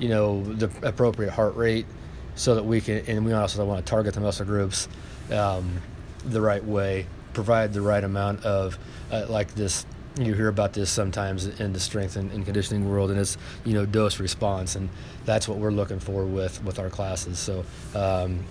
you 0.01 0.09
know 0.09 0.43
the 0.43 0.69
appropriate 0.83 1.31
heart 1.31 1.55
rate 1.55 1.87
so 2.35 2.57
that 2.57 2.65
we 2.65 2.81
can 2.81 3.05
and 3.07 3.25
we 3.25 3.33
also 3.33 3.65
want 3.65 3.87
to 3.87 3.89
target 3.89 4.15
the 4.15 4.21
muscle 4.21 4.45
groups 4.45 4.89
um, 5.31 5.81
the 6.25 6.41
right 6.41 6.65
way 6.65 7.07
provide 7.35 7.73
the 7.73 7.83
right 7.83 8.03
amount 8.03 8.45
of 8.45 8.77
uh, 9.13 9.27
like 9.29 9.55
this 9.55 9.87
you 10.27 10.35
hear 10.35 10.49
about 10.49 10.73
this 10.73 10.91
sometimes 10.91 11.47
in 11.47 11.73
the 11.73 11.81
strength 11.81 12.17
and, 12.17 12.31
and, 12.33 12.45
conditioning 12.45 12.89
world, 12.89 13.11
and 13.11 13.19
it's 13.19 13.37
you 13.65 13.75
know 13.75 13.87
dose 13.87 14.21
response, 14.21 14.77
and 14.77 14.89
that's 15.25 15.49
what 15.49 15.59
we're 15.59 15.71
looking 15.71 16.01
for 16.01 16.25
with 16.25 16.63
with 16.65 16.79
our 16.79 16.91
classes. 16.91 17.39
So. 17.39 17.65
Um, 17.95 18.45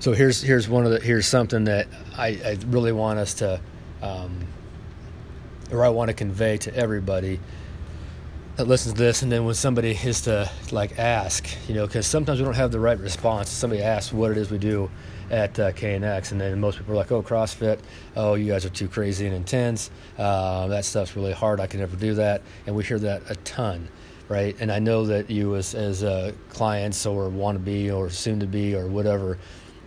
so 0.00 0.12
here's 0.12 0.40
here's 0.40 0.68
one 0.68 0.84
of 0.84 0.92
the 0.92 1.00
here's 1.00 1.26
something 1.26 1.64
that 1.64 1.88
I, 2.16 2.28
I 2.28 2.58
really 2.68 2.92
want 2.92 3.18
us 3.18 3.34
to, 3.34 3.60
um, 4.00 4.46
or 5.72 5.84
I 5.84 5.88
want 5.88 6.08
to 6.08 6.14
convey 6.14 6.56
to 6.58 6.74
everybody 6.74 7.40
that 8.58 8.66
listens 8.66 8.92
to 8.94 8.98
this, 8.98 9.22
and 9.22 9.30
then 9.30 9.44
when 9.44 9.54
somebody 9.54 9.92
is 9.92 10.22
to 10.22 10.50
like 10.72 10.98
ask, 10.98 11.48
you 11.68 11.76
know, 11.76 11.86
because 11.86 12.08
sometimes 12.08 12.40
we 12.40 12.44
don't 12.44 12.54
have 12.54 12.72
the 12.72 12.80
right 12.80 12.98
response. 12.98 13.48
Somebody 13.48 13.82
asks 13.82 14.12
what 14.12 14.32
it 14.32 14.36
is 14.36 14.50
we 14.50 14.58
do, 14.58 14.90
at 15.30 15.56
uh, 15.60 15.70
KNX, 15.72 16.32
and 16.32 16.40
then 16.40 16.58
most 16.58 16.78
people 16.78 16.94
are 16.94 16.96
like, 16.96 17.12
"Oh, 17.12 17.22
CrossFit! 17.22 17.78
Oh, 18.16 18.34
you 18.34 18.50
guys 18.50 18.64
are 18.64 18.70
too 18.70 18.88
crazy 18.88 19.26
and 19.26 19.36
intense. 19.36 19.92
Uh, 20.18 20.66
that 20.68 20.84
stuff's 20.84 21.14
really 21.14 21.32
hard. 21.32 21.60
I 21.60 21.68
can 21.68 21.78
never 21.78 21.96
do 21.96 22.14
that." 22.14 22.42
And 22.66 22.74
we 22.74 22.82
hear 22.82 22.98
that 22.98 23.22
a 23.30 23.36
ton, 23.36 23.88
right? 24.28 24.56
And 24.58 24.72
I 24.72 24.80
know 24.80 25.06
that 25.06 25.30
you, 25.30 25.54
as 25.54 25.76
as 25.76 26.02
uh, 26.02 26.32
clients 26.48 27.06
or 27.06 27.28
want 27.28 27.54
to 27.56 27.60
be 27.60 27.92
or 27.92 28.10
soon 28.10 28.40
to 28.40 28.46
be 28.46 28.74
or 28.74 28.88
whatever, 28.88 29.38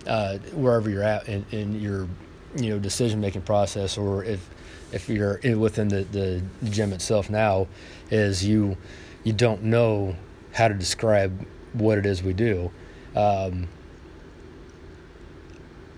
uh, 0.08 0.38
wherever 0.54 0.90
you're 0.90 1.04
at 1.04 1.28
in, 1.28 1.46
in 1.52 1.82
your 1.82 2.08
you 2.56 2.70
know 2.70 2.80
decision 2.80 3.22
making 3.22 3.42
process, 3.42 3.98
or 3.98 4.24
if 4.24 4.50
if 4.92 5.08
you're 5.08 5.36
in, 5.36 5.60
within 5.60 5.88
the, 5.88 6.04
the 6.04 6.44
gym 6.70 6.94
itself 6.94 7.30
now, 7.30 7.68
is 8.10 8.46
you 8.46 8.78
you 9.24 9.34
don't 9.34 9.64
know 9.64 10.16
how 10.54 10.68
to 10.68 10.74
describe 10.74 11.46
what 11.74 11.98
it 11.98 12.06
is 12.06 12.22
we 12.22 12.34
do. 12.34 12.72
Um, 13.16 13.68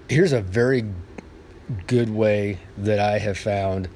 here's 0.09 0.33
a 0.33 0.41
very 0.41 0.85
good 1.87 2.09
way 2.09 2.59
that 2.77 2.99
I 2.99 3.17
have 3.19 3.37
found 3.37 3.89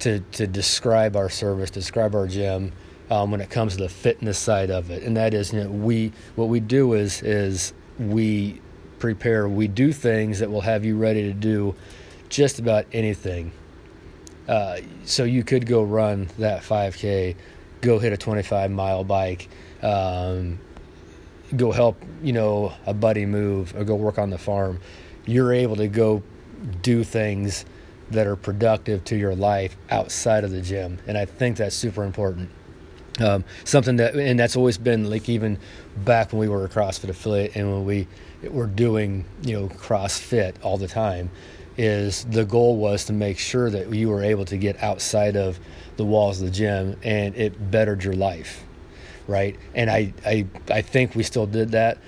to 0.00 0.20
to 0.20 0.46
describe 0.46 1.16
our 1.16 1.28
service, 1.28 1.70
describe 1.70 2.14
our 2.14 2.26
gym 2.26 2.72
um, 3.10 3.30
when 3.30 3.40
it 3.40 3.50
comes 3.50 3.76
to 3.76 3.82
the 3.82 3.88
fitness 3.88 4.38
side 4.38 4.70
of 4.70 4.90
it, 4.90 5.02
and 5.02 5.16
that 5.16 5.34
is, 5.34 5.52
you 5.52 5.62
know, 5.62 5.70
we 5.70 6.12
what 6.34 6.48
we 6.48 6.60
do 6.60 6.94
is 6.94 7.22
is 7.22 7.72
we 7.98 8.60
prepare, 9.02 9.48
we 9.48 9.66
do 9.66 9.92
things 9.92 10.38
that 10.38 10.48
will 10.48 10.60
have 10.60 10.84
you 10.84 10.96
ready 10.96 11.22
to 11.24 11.32
do 11.32 11.74
just 12.28 12.60
about 12.60 12.86
anything. 12.92 13.50
Uh, 14.46 14.78
so 15.04 15.24
you 15.24 15.42
could 15.42 15.66
go 15.66 15.82
run 15.82 16.28
that 16.38 16.62
5K, 16.62 17.34
go 17.80 17.98
hit 17.98 18.12
a 18.12 18.16
25 18.16 18.70
mile 18.70 19.02
bike. 19.02 19.48
Um, 19.82 20.60
go 21.56 21.72
help 21.72 22.00
you 22.22 22.32
know 22.32 22.72
a 22.86 22.94
buddy 22.94 23.26
move 23.26 23.74
or 23.76 23.84
go 23.84 23.94
work 23.94 24.18
on 24.18 24.30
the 24.30 24.38
farm 24.38 24.80
you're 25.26 25.52
able 25.52 25.76
to 25.76 25.86
go 25.86 26.22
do 26.80 27.04
things 27.04 27.66
that 28.10 28.26
are 28.26 28.36
productive 28.36 29.04
to 29.04 29.16
your 29.16 29.34
life 29.34 29.76
outside 29.90 30.44
of 30.44 30.50
the 30.50 30.62
gym 30.62 30.98
and 31.06 31.18
i 31.18 31.26
think 31.26 31.58
that's 31.58 31.76
super 31.76 32.04
important 32.04 32.48
um, 33.20 33.44
something 33.64 33.96
that 33.96 34.14
and 34.14 34.38
that's 34.38 34.56
always 34.56 34.78
been 34.78 35.10
like 35.10 35.28
even 35.28 35.58
back 35.98 36.32
when 36.32 36.40
we 36.40 36.48
were 36.48 36.64
a 36.64 36.68
crossfit 36.68 37.08
affiliate 37.08 37.54
and 37.56 37.70
when 37.70 37.84
we 37.84 38.06
were 38.48 38.66
doing 38.66 39.24
you 39.42 39.58
know 39.58 39.68
crossfit 39.68 40.54
all 40.62 40.78
the 40.78 40.88
time 40.88 41.30
is 41.76 42.24
the 42.24 42.44
goal 42.44 42.76
was 42.76 43.04
to 43.04 43.12
make 43.12 43.38
sure 43.38 43.70
that 43.70 43.92
you 43.92 44.08
were 44.08 44.22
able 44.22 44.44
to 44.44 44.56
get 44.56 44.82
outside 44.82 45.36
of 45.36 45.58
the 45.96 46.04
walls 46.04 46.40
of 46.40 46.46
the 46.46 46.52
gym 46.52 46.96
and 47.02 47.34
it 47.36 47.70
bettered 47.70 48.02
your 48.02 48.14
life 48.14 48.64
right? 49.26 49.56
And 49.74 49.90
I, 49.90 50.12
I, 50.24 50.46
I 50.70 50.82
think 50.82 51.14
we 51.14 51.22
still 51.22 51.46
did 51.46 51.70
that. 51.72 51.98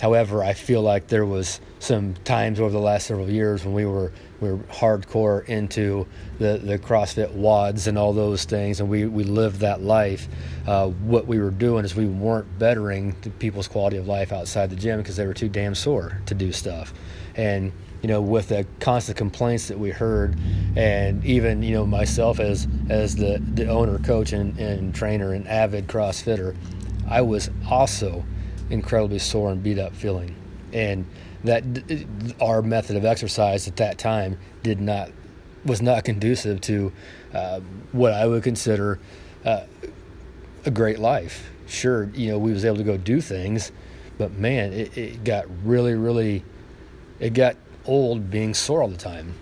However, 0.00 0.42
I 0.42 0.52
feel 0.52 0.82
like 0.82 1.08
there 1.08 1.24
was 1.24 1.60
some 1.78 2.14
times 2.24 2.60
over 2.60 2.70
the 2.70 2.78
last 2.78 3.06
several 3.06 3.30
years 3.30 3.64
when 3.64 3.74
we 3.74 3.84
were 3.86 4.12
we 4.25 4.25
were 4.40 4.56
hardcore 4.70 5.44
into 5.46 6.06
the, 6.38 6.58
the 6.58 6.78
CrossFit 6.78 7.34
WODs 7.34 7.86
and 7.86 7.96
all 7.96 8.12
those 8.12 8.44
things, 8.44 8.80
and 8.80 8.88
we, 8.88 9.06
we 9.06 9.24
lived 9.24 9.60
that 9.60 9.82
life. 9.82 10.28
Uh, 10.66 10.88
what 10.88 11.26
we 11.26 11.38
were 11.38 11.50
doing 11.50 11.84
is 11.84 11.94
we 11.94 12.06
weren't 12.06 12.58
bettering 12.58 13.14
people's 13.38 13.68
quality 13.68 13.96
of 13.96 14.06
life 14.06 14.32
outside 14.32 14.70
the 14.70 14.76
gym 14.76 14.98
because 14.98 15.16
they 15.16 15.26
were 15.26 15.34
too 15.34 15.48
damn 15.48 15.74
sore 15.74 16.20
to 16.26 16.34
do 16.34 16.52
stuff. 16.52 16.92
And 17.34 17.72
you 18.02 18.08
know, 18.08 18.20
with 18.20 18.48
the 18.48 18.66
constant 18.78 19.16
complaints 19.16 19.68
that 19.68 19.78
we 19.78 19.90
heard, 19.90 20.38
and 20.76 21.24
even 21.24 21.62
you 21.62 21.74
know 21.74 21.86
myself 21.86 22.38
as 22.38 22.68
as 22.88 23.16
the 23.16 23.42
the 23.54 23.66
owner, 23.68 23.98
coach, 23.98 24.32
and, 24.32 24.56
and 24.58 24.94
trainer, 24.94 25.32
and 25.32 25.48
avid 25.48 25.88
CrossFitter, 25.88 26.54
I 27.08 27.22
was 27.22 27.50
also 27.68 28.24
incredibly 28.70 29.18
sore 29.18 29.50
and 29.50 29.62
beat 29.62 29.78
up 29.78 29.94
feeling, 29.94 30.34
and 30.72 31.06
that 31.46 31.64
our 32.40 32.62
method 32.62 32.96
of 32.96 33.04
exercise 33.04 33.66
at 33.66 33.76
that 33.76 33.98
time 33.98 34.38
did 34.62 34.80
not 34.80 35.10
was 35.64 35.82
not 35.82 36.04
conducive 36.04 36.60
to 36.60 36.92
uh, 37.34 37.60
what 37.92 38.12
I 38.12 38.26
would 38.26 38.42
consider 38.42 39.00
uh, 39.44 39.62
a 40.64 40.70
great 40.70 40.98
life. 40.98 41.50
Sure, 41.66 42.04
you 42.14 42.30
know, 42.30 42.38
we 42.38 42.52
was 42.52 42.64
able 42.64 42.76
to 42.76 42.84
go 42.84 42.96
do 42.96 43.20
things, 43.20 43.72
but 44.18 44.32
man, 44.32 44.72
it, 44.72 44.96
it 44.96 45.24
got 45.24 45.46
really, 45.64 45.94
really, 45.94 46.44
it 47.18 47.34
got 47.34 47.56
old 47.84 48.30
being 48.30 48.54
sore 48.54 48.82
all 48.82 48.88
the 48.88 48.96
time. 48.96 49.34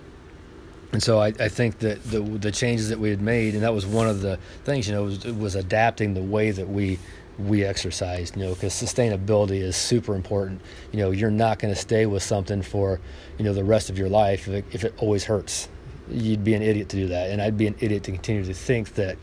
And 0.92 1.02
so 1.02 1.20
I, 1.20 1.28
I 1.40 1.48
think 1.48 1.80
that 1.80 2.02
the 2.04 2.20
the 2.20 2.52
changes 2.52 2.88
that 2.90 3.00
we 3.00 3.10
had 3.10 3.20
made, 3.20 3.54
and 3.54 3.62
that 3.64 3.74
was 3.74 3.84
one 3.84 4.08
of 4.08 4.20
the 4.20 4.38
things, 4.64 4.86
you 4.88 4.94
know, 4.94 5.04
was, 5.04 5.24
was 5.24 5.54
adapting 5.56 6.14
the 6.14 6.22
way 6.22 6.52
that 6.52 6.68
we 6.68 6.98
we 7.38 7.64
exercise, 7.64 8.32
you 8.36 8.42
know, 8.42 8.54
because 8.54 8.72
sustainability 8.72 9.60
is 9.60 9.76
super 9.76 10.14
important. 10.14 10.60
You 10.92 11.00
know, 11.00 11.10
you're 11.10 11.30
not 11.30 11.58
going 11.58 11.74
to 11.74 11.80
stay 11.80 12.06
with 12.06 12.22
something 12.22 12.62
for, 12.62 13.00
you 13.38 13.44
know, 13.44 13.52
the 13.52 13.64
rest 13.64 13.90
of 13.90 13.98
your 13.98 14.08
life 14.08 14.46
if 14.48 14.54
it, 14.54 14.64
if 14.72 14.84
it 14.84 14.94
always 14.98 15.24
hurts. 15.24 15.68
You'd 16.10 16.44
be 16.44 16.54
an 16.54 16.62
idiot 16.62 16.90
to 16.90 16.96
do 16.96 17.08
that, 17.08 17.30
and 17.30 17.40
I'd 17.40 17.56
be 17.56 17.66
an 17.66 17.76
idiot 17.80 18.04
to 18.04 18.12
continue 18.12 18.44
to 18.44 18.54
think 18.54 18.94
that 18.94 19.16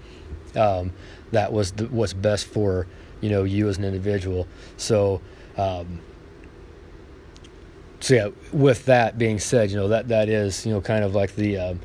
um, 0.56 0.92
that 1.32 1.54
was 1.54 1.72
the, 1.72 1.86
what's 1.86 2.14
best 2.14 2.48
for 2.48 2.88
you 3.22 3.30
know 3.30 3.44
you 3.44 3.70
as 3.70 3.78
an 3.78 3.84
individual. 3.84 4.48
So, 4.78 5.22
um, 5.58 6.02
so 8.00 8.16
yeah. 8.16 8.30
With 8.52 8.86
that 8.86 9.20
being 9.20 9.38
said, 9.38 9.70
you 9.70 9.78
know 9.78 9.90
that 9.90 10.08
that 10.08 10.28
is 10.28 10.66
you 10.66 10.74
know 10.74 10.82
kind 10.82 11.04
of 11.04 11.14
like 11.14 11.36
the 11.36 11.58
um, 11.58 11.80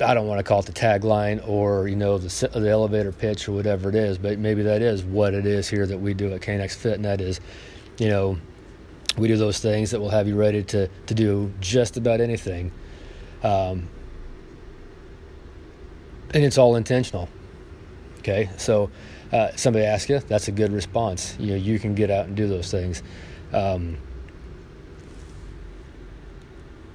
I 0.00 0.14
don't 0.14 0.26
want 0.26 0.38
to 0.38 0.42
call 0.42 0.60
it 0.60 0.66
the 0.66 0.72
tagline 0.72 1.46
or 1.46 1.86
you 1.86 1.96
know 1.96 2.18
the 2.18 2.48
the 2.58 2.70
elevator 2.70 3.12
pitch 3.12 3.48
or 3.48 3.52
whatever 3.52 3.88
it 3.88 3.94
is, 3.94 4.18
but 4.18 4.38
maybe 4.38 4.62
that 4.62 4.82
is 4.82 5.04
what 5.04 5.34
it 5.34 5.46
is 5.46 5.68
here 5.68 5.86
that 5.86 5.98
we 5.98 6.14
do 6.14 6.32
at 6.32 6.40
KNX 6.40 6.74
Fit, 6.76 6.94
and 6.94 7.04
that 7.04 7.20
is, 7.20 7.40
you 7.98 8.08
know, 8.08 8.38
we 9.18 9.28
do 9.28 9.36
those 9.36 9.60
things 9.60 9.90
that 9.90 10.00
will 10.00 10.10
have 10.10 10.26
you 10.26 10.36
ready 10.36 10.62
to 10.64 10.88
to 10.88 11.14
do 11.14 11.52
just 11.60 11.96
about 11.96 12.20
anything, 12.20 12.72
um, 13.42 13.88
and 16.32 16.44
it's 16.44 16.58
all 16.58 16.76
intentional. 16.76 17.28
Okay, 18.20 18.48
so 18.56 18.90
uh, 19.32 19.50
somebody 19.56 19.84
asks 19.84 20.08
you, 20.08 20.20
that's 20.20 20.48
a 20.48 20.52
good 20.52 20.72
response. 20.72 21.36
You 21.38 21.48
know, 21.48 21.56
you 21.56 21.78
can 21.78 21.94
get 21.94 22.10
out 22.10 22.26
and 22.26 22.36
do 22.36 22.46
those 22.46 22.70
things. 22.70 23.02
Um, 23.52 23.98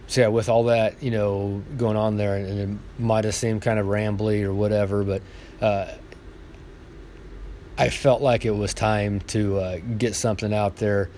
so 0.08 0.22
yeah, 0.22 0.28
with 0.28 0.48
all 0.48 0.66
that 0.66 1.04
you 1.04 1.12
know 1.12 1.62
going 1.78 1.98
on 1.98 2.16
there, 2.16 2.36
and 2.36 2.60
it 2.60 3.02
might 3.02 3.26
have 3.26 3.36
seemed 3.36 3.62
kind 3.62 3.78
of 3.78 3.88
rambly 3.88 4.44
or 4.44 4.54
whatever, 4.54 5.04
but 5.04 5.22
uh, 5.62 5.94
I 7.78 7.90
felt 7.90 8.22
like 8.22 8.46
it 8.46 8.52
was 8.52 8.74
time 8.74 9.20
to 9.28 9.58
uh, 9.58 9.80
get 9.98 10.16
something 10.16 10.54
out 10.54 10.78
there 10.78 11.10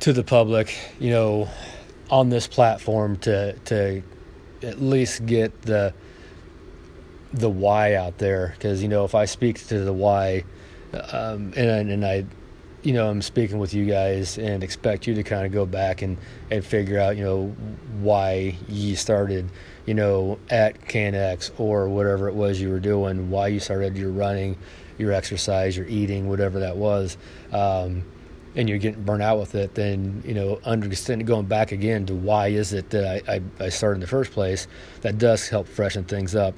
to 0.00 0.12
the 0.12 0.22
public, 0.22 0.76
you 0.98 1.10
know, 1.10 1.48
on 2.10 2.28
this 2.28 2.46
platform 2.46 3.16
to 3.18 3.54
to 3.54 4.02
at 4.62 4.80
least 4.80 5.24
get 5.24 5.62
the 5.62 5.94
the 7.32 7.48
why 7.48 7.94
out 7.94 8.18
there. 8.18 8.52
Because 8.56 8.82
you 8.82 8.88
know 8.88 9.06
if 9.06 9.14
I 9.14 9.24
speak 9.24 9.66
to 9.68 9.80
the 9.80 9.92
why, 9.92 10.44
um, 10.92 11.54
and 11.56 11.90
and 11.90 12.04
I 12.04 12.26
you 12.82 12.94
know, 12.94 13.10
I'm 13.10 13.20
speaking 13.20 13.58
with 13.58 13.74
you 13.74 13.84
guys 13.84 14.38
and 14.38 14.64
expect 14.64 15.06
you 15.06 15.14
to 15.14 15.22
kind 15.22 15.44
of 15.44 15.52
go 15.52 15.66
back 15.66 16.00
and, 16.02 16.16
and 16.50 16.64
figure 16.64 16.98
out, 16.98 17.16
you 17.16 17.24
know, 17.24 17.48
why 18.00 18.56
you 18.68 18.96
started, 18.96 19.50
you 19.84 19.94
know, 19.94 20.38
at 20.48 20.80
KNX 20.82 21.52
or 21.58 21.88
whatever 21.88 22.28
it 22.28 22.34
was 22.34 22.60
you 22.60 22.70
were 22.70 22.80
doing, 22.80 23.30
why 23.30 23.48
you 23.48 23.60
started 23.60 23.98
your 23.98 24.10
running, 24.10 24.56
your 24.96 25.12
exercise, 25.12 25.76
your 25.76 25.86
eating, 25.86 26.28
whatever 26.28 26.60
that 26.60 26.76
was, 26.76 27.18
um, 27.52 28.02
and 28.56 28.68
you're 28.68 28.78
getting 28.78 29.02
burnt 29.02 29.22
out 29.22 29.38
with 29.38 29.54
it, 29.54 29.74
then, 29.74 30.22
you 30.24 30.34
know, 30.34 30.58
understanding, 30.64 31.26
going 31.26 31.46
back 31.46 31.72
again 31.72 32.06
to 32.06 32.14
why 32.14 32.48
is 32.48 32.72
it 32.72 32.90
that 32.90 33.22
I, 33.28 33.34
I, 33.34 33.66
I 33.66 33.68
started 33.68 33.96
in 33.96 34.00
the 34.00 34.06
first 34.06 34.32
place, 34.32 34.66
that 35.02 35.18
does 35.18 35.48
help 35.48 35.68
freshen 35.68 36.04
things 36.04 36.34
up. 36.34 36.54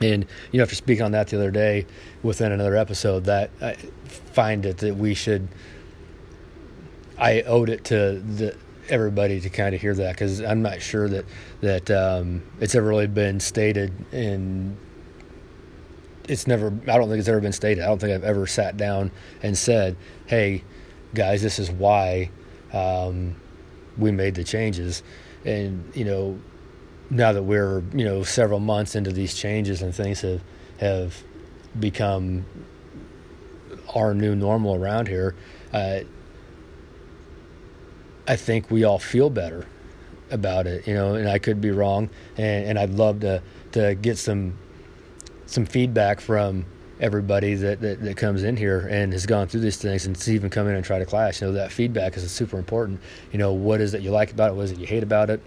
And 0.00 0.26
you 0.52 0.58
know, 0.58 0.62
after 0.62 0.74
speaking 0.74 1.04
on 1.04 1.12
that 1.12 1.28
the 1.28 1.36
other 1.36 1.50
day 1.50 1.86
within 2.22 2.52
another 2.52 2.76
episode, 2.76 3.24
that 3.24 3.50
I 3.60 3.74
find 4.04 4.64
it 4.64 4.78
that 4.78 4.96
we 4.96 5.14
should, 5.14 5.48
I 7.18 7.42
owed 7.42 7.68
it 7.68 7.84
to 7.86 8.20
the 8.20 8.56
everybody 8.88 9.40
to 9.40 9.50
kind 9.50 9.74
of 9.74 9.80
hear 9.80 9.94
that 9.94 10.12
because 10.14 10.40
I'm 10.40 10.62
not 10.62 10.80
sure 10.80 11.08
that 11.08 11.24
that 11.60 11.90
um, 11.90 12.42
it's 12.60 12.74
ever 12.74 12.86
really 12.86 13.06
been 13.06 13.40
stated 13.40 13.92
in. 14.12 14.76
It's 16.28 16.46
never. 16.46 16.66
I 16.68 16.98
don't 16.98 17.08
think 17.08 17.20
it's 17.20 17.28
ever 17.28 17.40
been 17.40 17.52
stated. 17.52 17.82
I 17.82 17.86
don't 17.86 17.98
think 18.00 18.12
I've 18.12 18.24
ever 18.24 18.46
sat 18.46 18.76
down 18.76 19.10
and 19.42 19.56
said, 19.56 19.96
"Hey, 20.26 20.64
guys, 21.14 21.42
this 21.42 21.58
is 21.58 21.70
why 21.70 22.30
um, 22.72 23.36
we 23.96 24.10
made 24.10 24.34
the 24.34 24.44
changes." 24.44 25.02
And 25.44 25.90
you 25.94 26.04
know, 26.04 26.38
now 27.10 27.32
that 27.32 27.42
we're 27.42 27.82
you 27.94 28.04
know 28.04 28.22
several 28.22 28.60
months 28.60 28.94
into 28.94 29.12
these 29.12 29.34
changes 29.34 29.82
and 29.82 29.94
things 29.94 30.20
have 30.20 30.42
have 30.78 31.22
become 31.78 32.44
our 33.94 34.14
new 34.14 34.34
normal 34.34 34.74
around 34.74 35.08
here, 35.08 35.34
uh, 35.72 36.00
I 38.26 38.36
think 38.36 38.70
we 38.70 38.84
all 38.84 38.98
feel 38.98 39.30
better 39.30 39.66
about 40.30 40.66
it, 40.66 40.86
you 40.86 40.94
know. 40.94 41.14
And 41.14 41.28
I 41.28 41.38
could 41.38 41.60
be 41.60 41.70
wrong, 41.70 42.10
and, 42.36 42.66
and 42.66 42.78
I'd 42.78 42.90
love 42.90 43.20
to 43.20 43.42
to 43.72 43.94
get 43.94 44.18
some 44.18 44.58
some 45.46 45.64
feedback 45.64 46.20
from 46.20 46.66
everybody 47.00 47.54
that, 47.54 47.80
that, 47.80 48.02
that 48.02 48.16
comes 48.16 48.42
in 48.42 48.56
here 48.56 48.86
and 48.90 49.12
has 49.12 49.24
gone 49.24 49.46
through 49.46 49.60
these 49.60 49.76
things 49.76 50.04
and 50.04 50.16
to 50.16 50.32
even 50.32 50.50
come 50.50 50.66
in 50.66 50.74
and 50.74 50.84
try 50.84 50.98
to 50.98 51.06
class. 51.06 51.40
You 51.40 51.46
know, 51.46 51.52
that 51.54 51.70
feedback 51.72 52.16
is 52.16 52.30
super 52.30 52.58
important. 52.58 53.00
You 53.32 53.38
know, 53.38 53.52
what 53.52 53.80
is 53.80 53.94
it 53.94 54.02
you 54.02 54.10
like 54.10 54.32
about 54.32 54.50
it? 54.50 54.54
What 54.54 54.64
is 54.64 54.72
it 54.72 54.78
you 54.78 54.86
hate 54.86 55.02
about 55.04 55.30
it? 55.30 55.40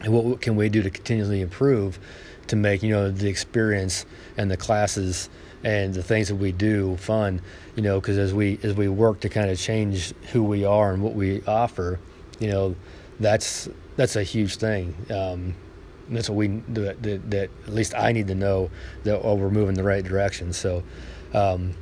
And 0.00 0.12
what 0.12 0.40
can 0.40 0.56
we 0.56 0.68
do 0.68 0.82
to 0.82 0.90
continually 0.90 1.40
improve 1.40 1.98
to 2.46 2.56
make 2.56 2.82
you 2.82 2.90
know 2.90 3.10
the 3.10 3.28
experience 3.28 4.06
and 4.36 4.50
the 4.50 4.56
classes 4.56 5.28
and 5.62 5.92
the 5.94 6.02
things 6.02 6.28
that 6.28 6.36
we 6.36 6.52
do 6.52 6.96
fun 6.96 7.40
you 7.76 7.82
know 7.82 8.00
because 8.00 8.18
as 8.18 8.32
we 8.32 8.58
as 8.62 8.74
we 8.74 8.88
work 8.88 9.20
to 9.20 9.28
kind 9.28 9.50
of 9.50 9.58
change 9.58 10.14
who 10.32 10.42
we 10.42 10.64
are 10.64 10.92
and 10.92 11.02
what 11.02 11.14
we 11.14 11.42
offer 11.46 11.98
you 12.38 12.48
know 12.48 12.74
that's 13.20 13.68
that's 13.96 14.16
a 14.16 14.22
huge 14.22 14.56
thing. 14.56 14.94
Um, 15.10 15.54
that's 16.08 16.28
what 16.28 16.36
we 16.36 16.48
that, 16.68 17.02
that, 17.02 17.30
that, 17.30 17.50
at 17.66 17.72
least 17.72 17.94
I 17.94 18.12
need 18.12 18.26
to 18.28 18.34
know 18.34 18.70
that 19.04 19.20
oh, 19.20 19.34
we're 19.34 19.50
moving 19.50 19.74
the 19.74 19.84
right 19.84 20.02
direction. 20.02 20.52
So 20.52 20.82
um, 21.34 21.74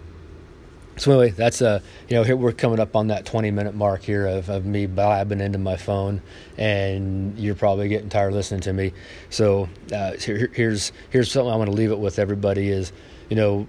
so 0.98 1.12
anyway, 1.12 1.30
that's 1.30 1.60
a 1.60 1.68
uh, 1.68 1.80
you 2.08 2.16
know 2.16 2.22
here 2.24 2.36
we're 2.36 2.52
coming 2.52 2.80
up 2.80 2.96
on 2.96 3.08
that 3.08 3.24
20 3.24 3.50
minute 3.50 3.74
mark 3.74 4.02
here 4.02 4.26
of, 4.26 4.48
of 4.48 4.66
me 4.66 4.86
blabbing 4.86 5.40
into 5.40 5.58
my 5.58 5.76
phone, 5.76 6.20
and 6.56 7.38
you're 7.38 7.54
probably 7.54 7.88
getting 7.88 8.08
tired 8.08 8.32
listening 8.32 8.60
to 8.62 8.72
me. 8.72 8.92
So 9.30 9.68
uh, 9.92 10.12
here, 10.12 10.50
here's 10.52 10.92
here's 11.10 11.30
something 11.30 11.52
I 11.52 11.56
want 11.56 11.70
to 11.70 11.76
leave 11.76 11.90
it 11.90 11.98
with 11.98 12.18
everybody 12.18 12.68
is, 12.68 12.92
you 13.28 13.36
know, 13.36 13.66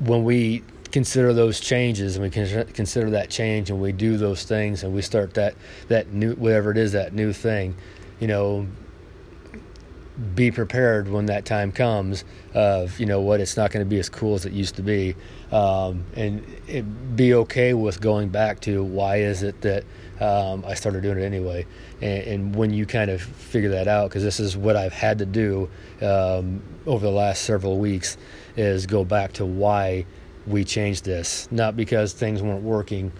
when 0.00 0.24
we 0.24 0.62
consider 0.92 1.32
those 1.32 1.60
changes 1.60 2.16
and 2.16 2.22
we 2.22 2.30
consider 2.30 3.10
that 3.10 3.28
change 3.28 3.70
and 3.70 3.80
we 3.80 3.92
do 3.92 4.16
those 4.16 4.44
things 4.44 4.82
and 4.82 4.94
we 4.94 5.02
start 5.02 5.34
that 5.34 5.54
that 5.88 6.12
new 6.12 6.34
whatever 6.34 6.70
it 6.70 6.78
is 6.78 6.92
that 6.92 7.12
new 7.12 7.32
thing, 7.32 7.76
you 8.20 8.26
know, 8.26 8.66
be 10.34 10.50
prepared 10.50 11.08
when 11.08 11.26
that 11.26 11.44
time 11.44 11.72
comes 11.72 12.24
of 12.54 12.98
you 12.98 13.06
know 13.06 13.20
what 13.20 13.40
it's 13.40 13.56
not 13.56 13.70
going 13.70 13.84
to 13.84 13.88
be 13.88 13.98
as 13.98 14.08
cool 14.08 14.34
as 14.34 14.46
it 14.46 14.52
used 14.52 14.76
to 14.76 14.82
be. 14.82 15.14
Um, 15.52 16.04
and 16.14 16.44
it, 16.66 17.16
be 17.16 17.34
okay 17.34 17.74
with 17.74 18.00
going 18.00 18.30
back 18.30 18.60
to 18.60 18.82
why 18.82 19.18
is 19.18 19.42
it 19.42 19.60
that 19.60 19.84
um, 20.20 20.64
I 20.66 20.74
started 20.74 21.02
doing 21.02 21.18
it 21.18 21.24
anyway. 21.24 21.66
And, 22.00 22.22
and, 22.24 22.56
when 22.56 22.72
you 22.72 22.86
kind 22.86 23.10
of 23.10 23.20
figure 23.20 23.70
that 23.70 23.86
out 23.86 24.08
because 24.08 24.22
this 24.22 24.40
is 24.40 24.56
what 24.56 24.74
I've 24.74 24.92
had 24.92 25.18
to 25.18 25.26
do 25.26 25.68
um, 26.00 26.62
over 26.86 27.04
the 27.04 27.12
last 27.12 27.42
several 27.42 27.78
weeks 27.78 28.16
is 28.56 28.86
go 28.86 29.04
back 29.04 29.34
to 29.34 29.44
why 29.44 30.06
we 30.46 30.64
changed 30.64 31.04
this. 31.04 31.48
Not 31.50 31.76
because 31.76 32.12
things 32.12 32.42
weren't 32.42 32.62
working 32.62 33.12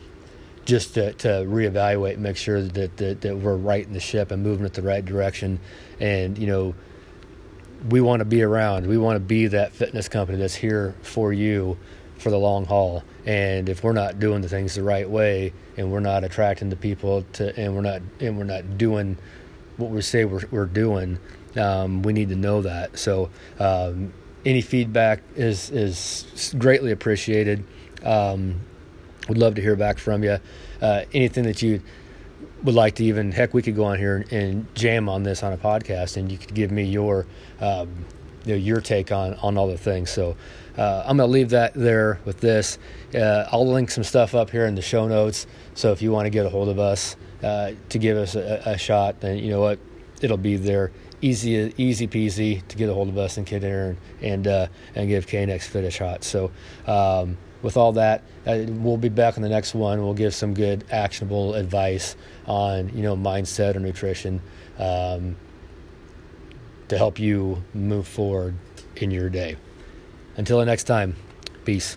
just 0.67 0.95
to, 0.95 1.15
to 1.15 1.29
reevaluate 1.29 2.15
and 2.15 2.23
make 2.23 2.37
sure 2.37 2.61
that, 2.61 2.97
that, 2.99 3.21
that 3.23 3.37
we're 3.39 3.57
right 3.57 3.87
in 3.87 3.95
the 3.95 4.01
ship 4.01 4.31
and 4.31 4.43
moving 4.43 4.67
it 4.67 4.75
the 4.75 4.83
right 4.83 5.05
direction 5.05 5.59
and 6.01 6.37
you 6.37 6.47
know 6.47 6.75
we 7.89 8.01
want 8.01 8.21
to 8.21 8.25
be 8.25 8.43
around. 8.43 8.87
We 8.87 8.99
want 8.99 9.17
to 9.17 9.21
be 9.21 9.47
that 9.49 9.73
fitness 9.73 10.09
company 10.09 10.39
that's 10.39 10.55
here 10.55 10.95
for 11.03 11.33
you 11.33 11.79
for 12.19 12.31
the 12.31 12.39
long 12.39 12.65
haul. 12.65 13.05
And 13.25 13.69
if 13.69 13.85
we're 13.85 13.93
not 13.93 14.19
doing 14.19 14.41
the 14.41 14.49
things 14.49 14.75
the 14.75 14.83
right 14.83 15.09
way, 15.09 15.53
and 15.77 15.93
we're 15.93 16.01
not 16.01 16.25
attracting 16.25 16.71
the 16.71 16.77
people 16.77 17.25
to, 17.35 17.59
and 17.59 17.75
we're 17.75 17.83
not, 17.83 18.03
and 18.21 18.39
we're 18.39 18.45
not 18.45 18.79
doing 18.79 19.19
what 19.77 19.91
we 19.91 20.01
say 20.01 20.25
we're, 20.25 20.43
we're 20.51 20.67
doing, 20.67 21.19
um, 21.57 22.03
we 22.03 22.13
need 22.13 22.31
to 22.31 22.37
know 22.37 22.63
that. 22.63 22.99
So, 22.99 23.31
um, 23.59 24.13
any 24.45 24.61
feedback 24.63 25.23
is 25.35 25.71
is 25.71 26.55
greatly 26.57 26.93
appreciated. 26.93 27.65
Um, 28.05 28.61
would 29.29 29.39
love 29.39 29.55
to 29.57 29.63
hear 29.63 29.77
back 29.77 29.99
from 29.99 30.23
you. 30.23 30.39
Uh, 30.81 31.03
anything 31.13 31.45
that 31.45 31.63
you 31.63 31.83
would 32.63 32.75
like 32.75 32.95
to 32.97 33.05
even 33.05 33.33
heck 33.33 33.55
we 33.55 33.63
could 33.63 33.77
go 33.77 33.85
on 33.85 33.99
here 33.99 34.17
and, 34.17 34.33
and 34.33 34.75
jam 34.75 35.09
on 35.09 35.23
this 35.23 35.43
on 35.43 35.53
a 35.53 35.59
podcast 35.59 36.17
and 36.17 36.31
you 36.31 36.39
could 36.39 36.55
give 36.55 36.71
me 36.71 36.85
your 36.85 37.27
um, 37.61 37.89
you 38.45 38.53
know, 38.53 38.59
your 38.59 38.81
take 38.81 39.13
on 39.13 39.35
on 39.35 39.57
all 39.57 39.69
the 39.69 39.79
things 39.79 40.11
so 40.11 40.37
uh, 40.79 41.05
i'm 41.07 41.17
going 41.17 41.29
to 41.29 41.33
leave 41.33 41.51
that 41.51 41.75
there 41.75 42.21
with 42.25 42.41
this 42.41 42.79
uh, 43.15 43.47
i'll 43.53 43.67
link 43.67 43.91
some 43.91 44.05
stuff 44.05 44.35
up 44.35 44.51
here 44.51 44.67
in 44.67 44.75
the 44.75 44.83
show 44.83 45.07
notes 45.07 45.47
so 45.75 45.93
if 45.93 46.01
you 46.03 46.11
want 46.13 46.27
to 46.27 46.31
get 46.31 46.47
a 46.47 46.49
hold 46.49 46.69
of 46.69 46.79
us 46.79 47.17
uh, 47.43 47.73
to 47.89 47.99
give 47.99 48.17
us 48.17 48.35
a, 48.35 48.63
a, 48.65 48.79
shot 48.79 49.21
then 49.21 49.39
you 49.39 49.51
know 49.51 49.61
what 49.61 49.79
it'll 50.23 50.37
be 50.37 50.57
there 50.57 50.91
easy 51.21 51.73
easy 51.77 52.07
peasy 52.07 52.67
to 52.69 52.77
get 52.77 52.89
a 52.89 52.95
hold 52.95 53.09
of 53.09 53.19
us 53.19 53.37
and 53.37 53.47
get 53.47 53.63
in 53.63 53.73
and 53.73 53.97
and, 54.23 54.47
uh, 54.47 54.67
and 54.95 55.09
give 55.09 55.27
KNX 55.27 55.63
Fit 55.63 55.85
a 55.85 55.91
shot. 55.91 56.25
So. 56.25 56.51
Um, 56.87 57.37
with 57.63 57.77
all 57.77 57.93
that, 57.93 58.23
uh, 58.47 58.65
we'll 58.69 58.97
be 58.97 59.09
back 59.09 59.37
on 59.37 59.43
the 59.43 59.49
next 59.49 59.75
one. 59.75 60.03
We'll 60.03 60.15
give 60.15 60.35
some 60.35 60.55
good 60.55 60.85
actionable 60.91 61.55
advice 61.55 62.17
on 62.47 62.91
you 62.91 63.03
know 63.03 63.17
mindset 63.17 63.77
or 63.77 63.81
nutrition 63.81 64.41
um, 64.79 65.37
to 66.89 66.97
help 66.97 67.19
you 67.19 67.63
move 67.75 68.07
forward 68.07 68.55
in 68.97 69.11
your 69.11 69.29
day. 69.29 69.57
Until 70.37 70.59
the 70.59 70.67
next 70.67 70.85
time, 70.85 71.17
peace. 71.65 71.97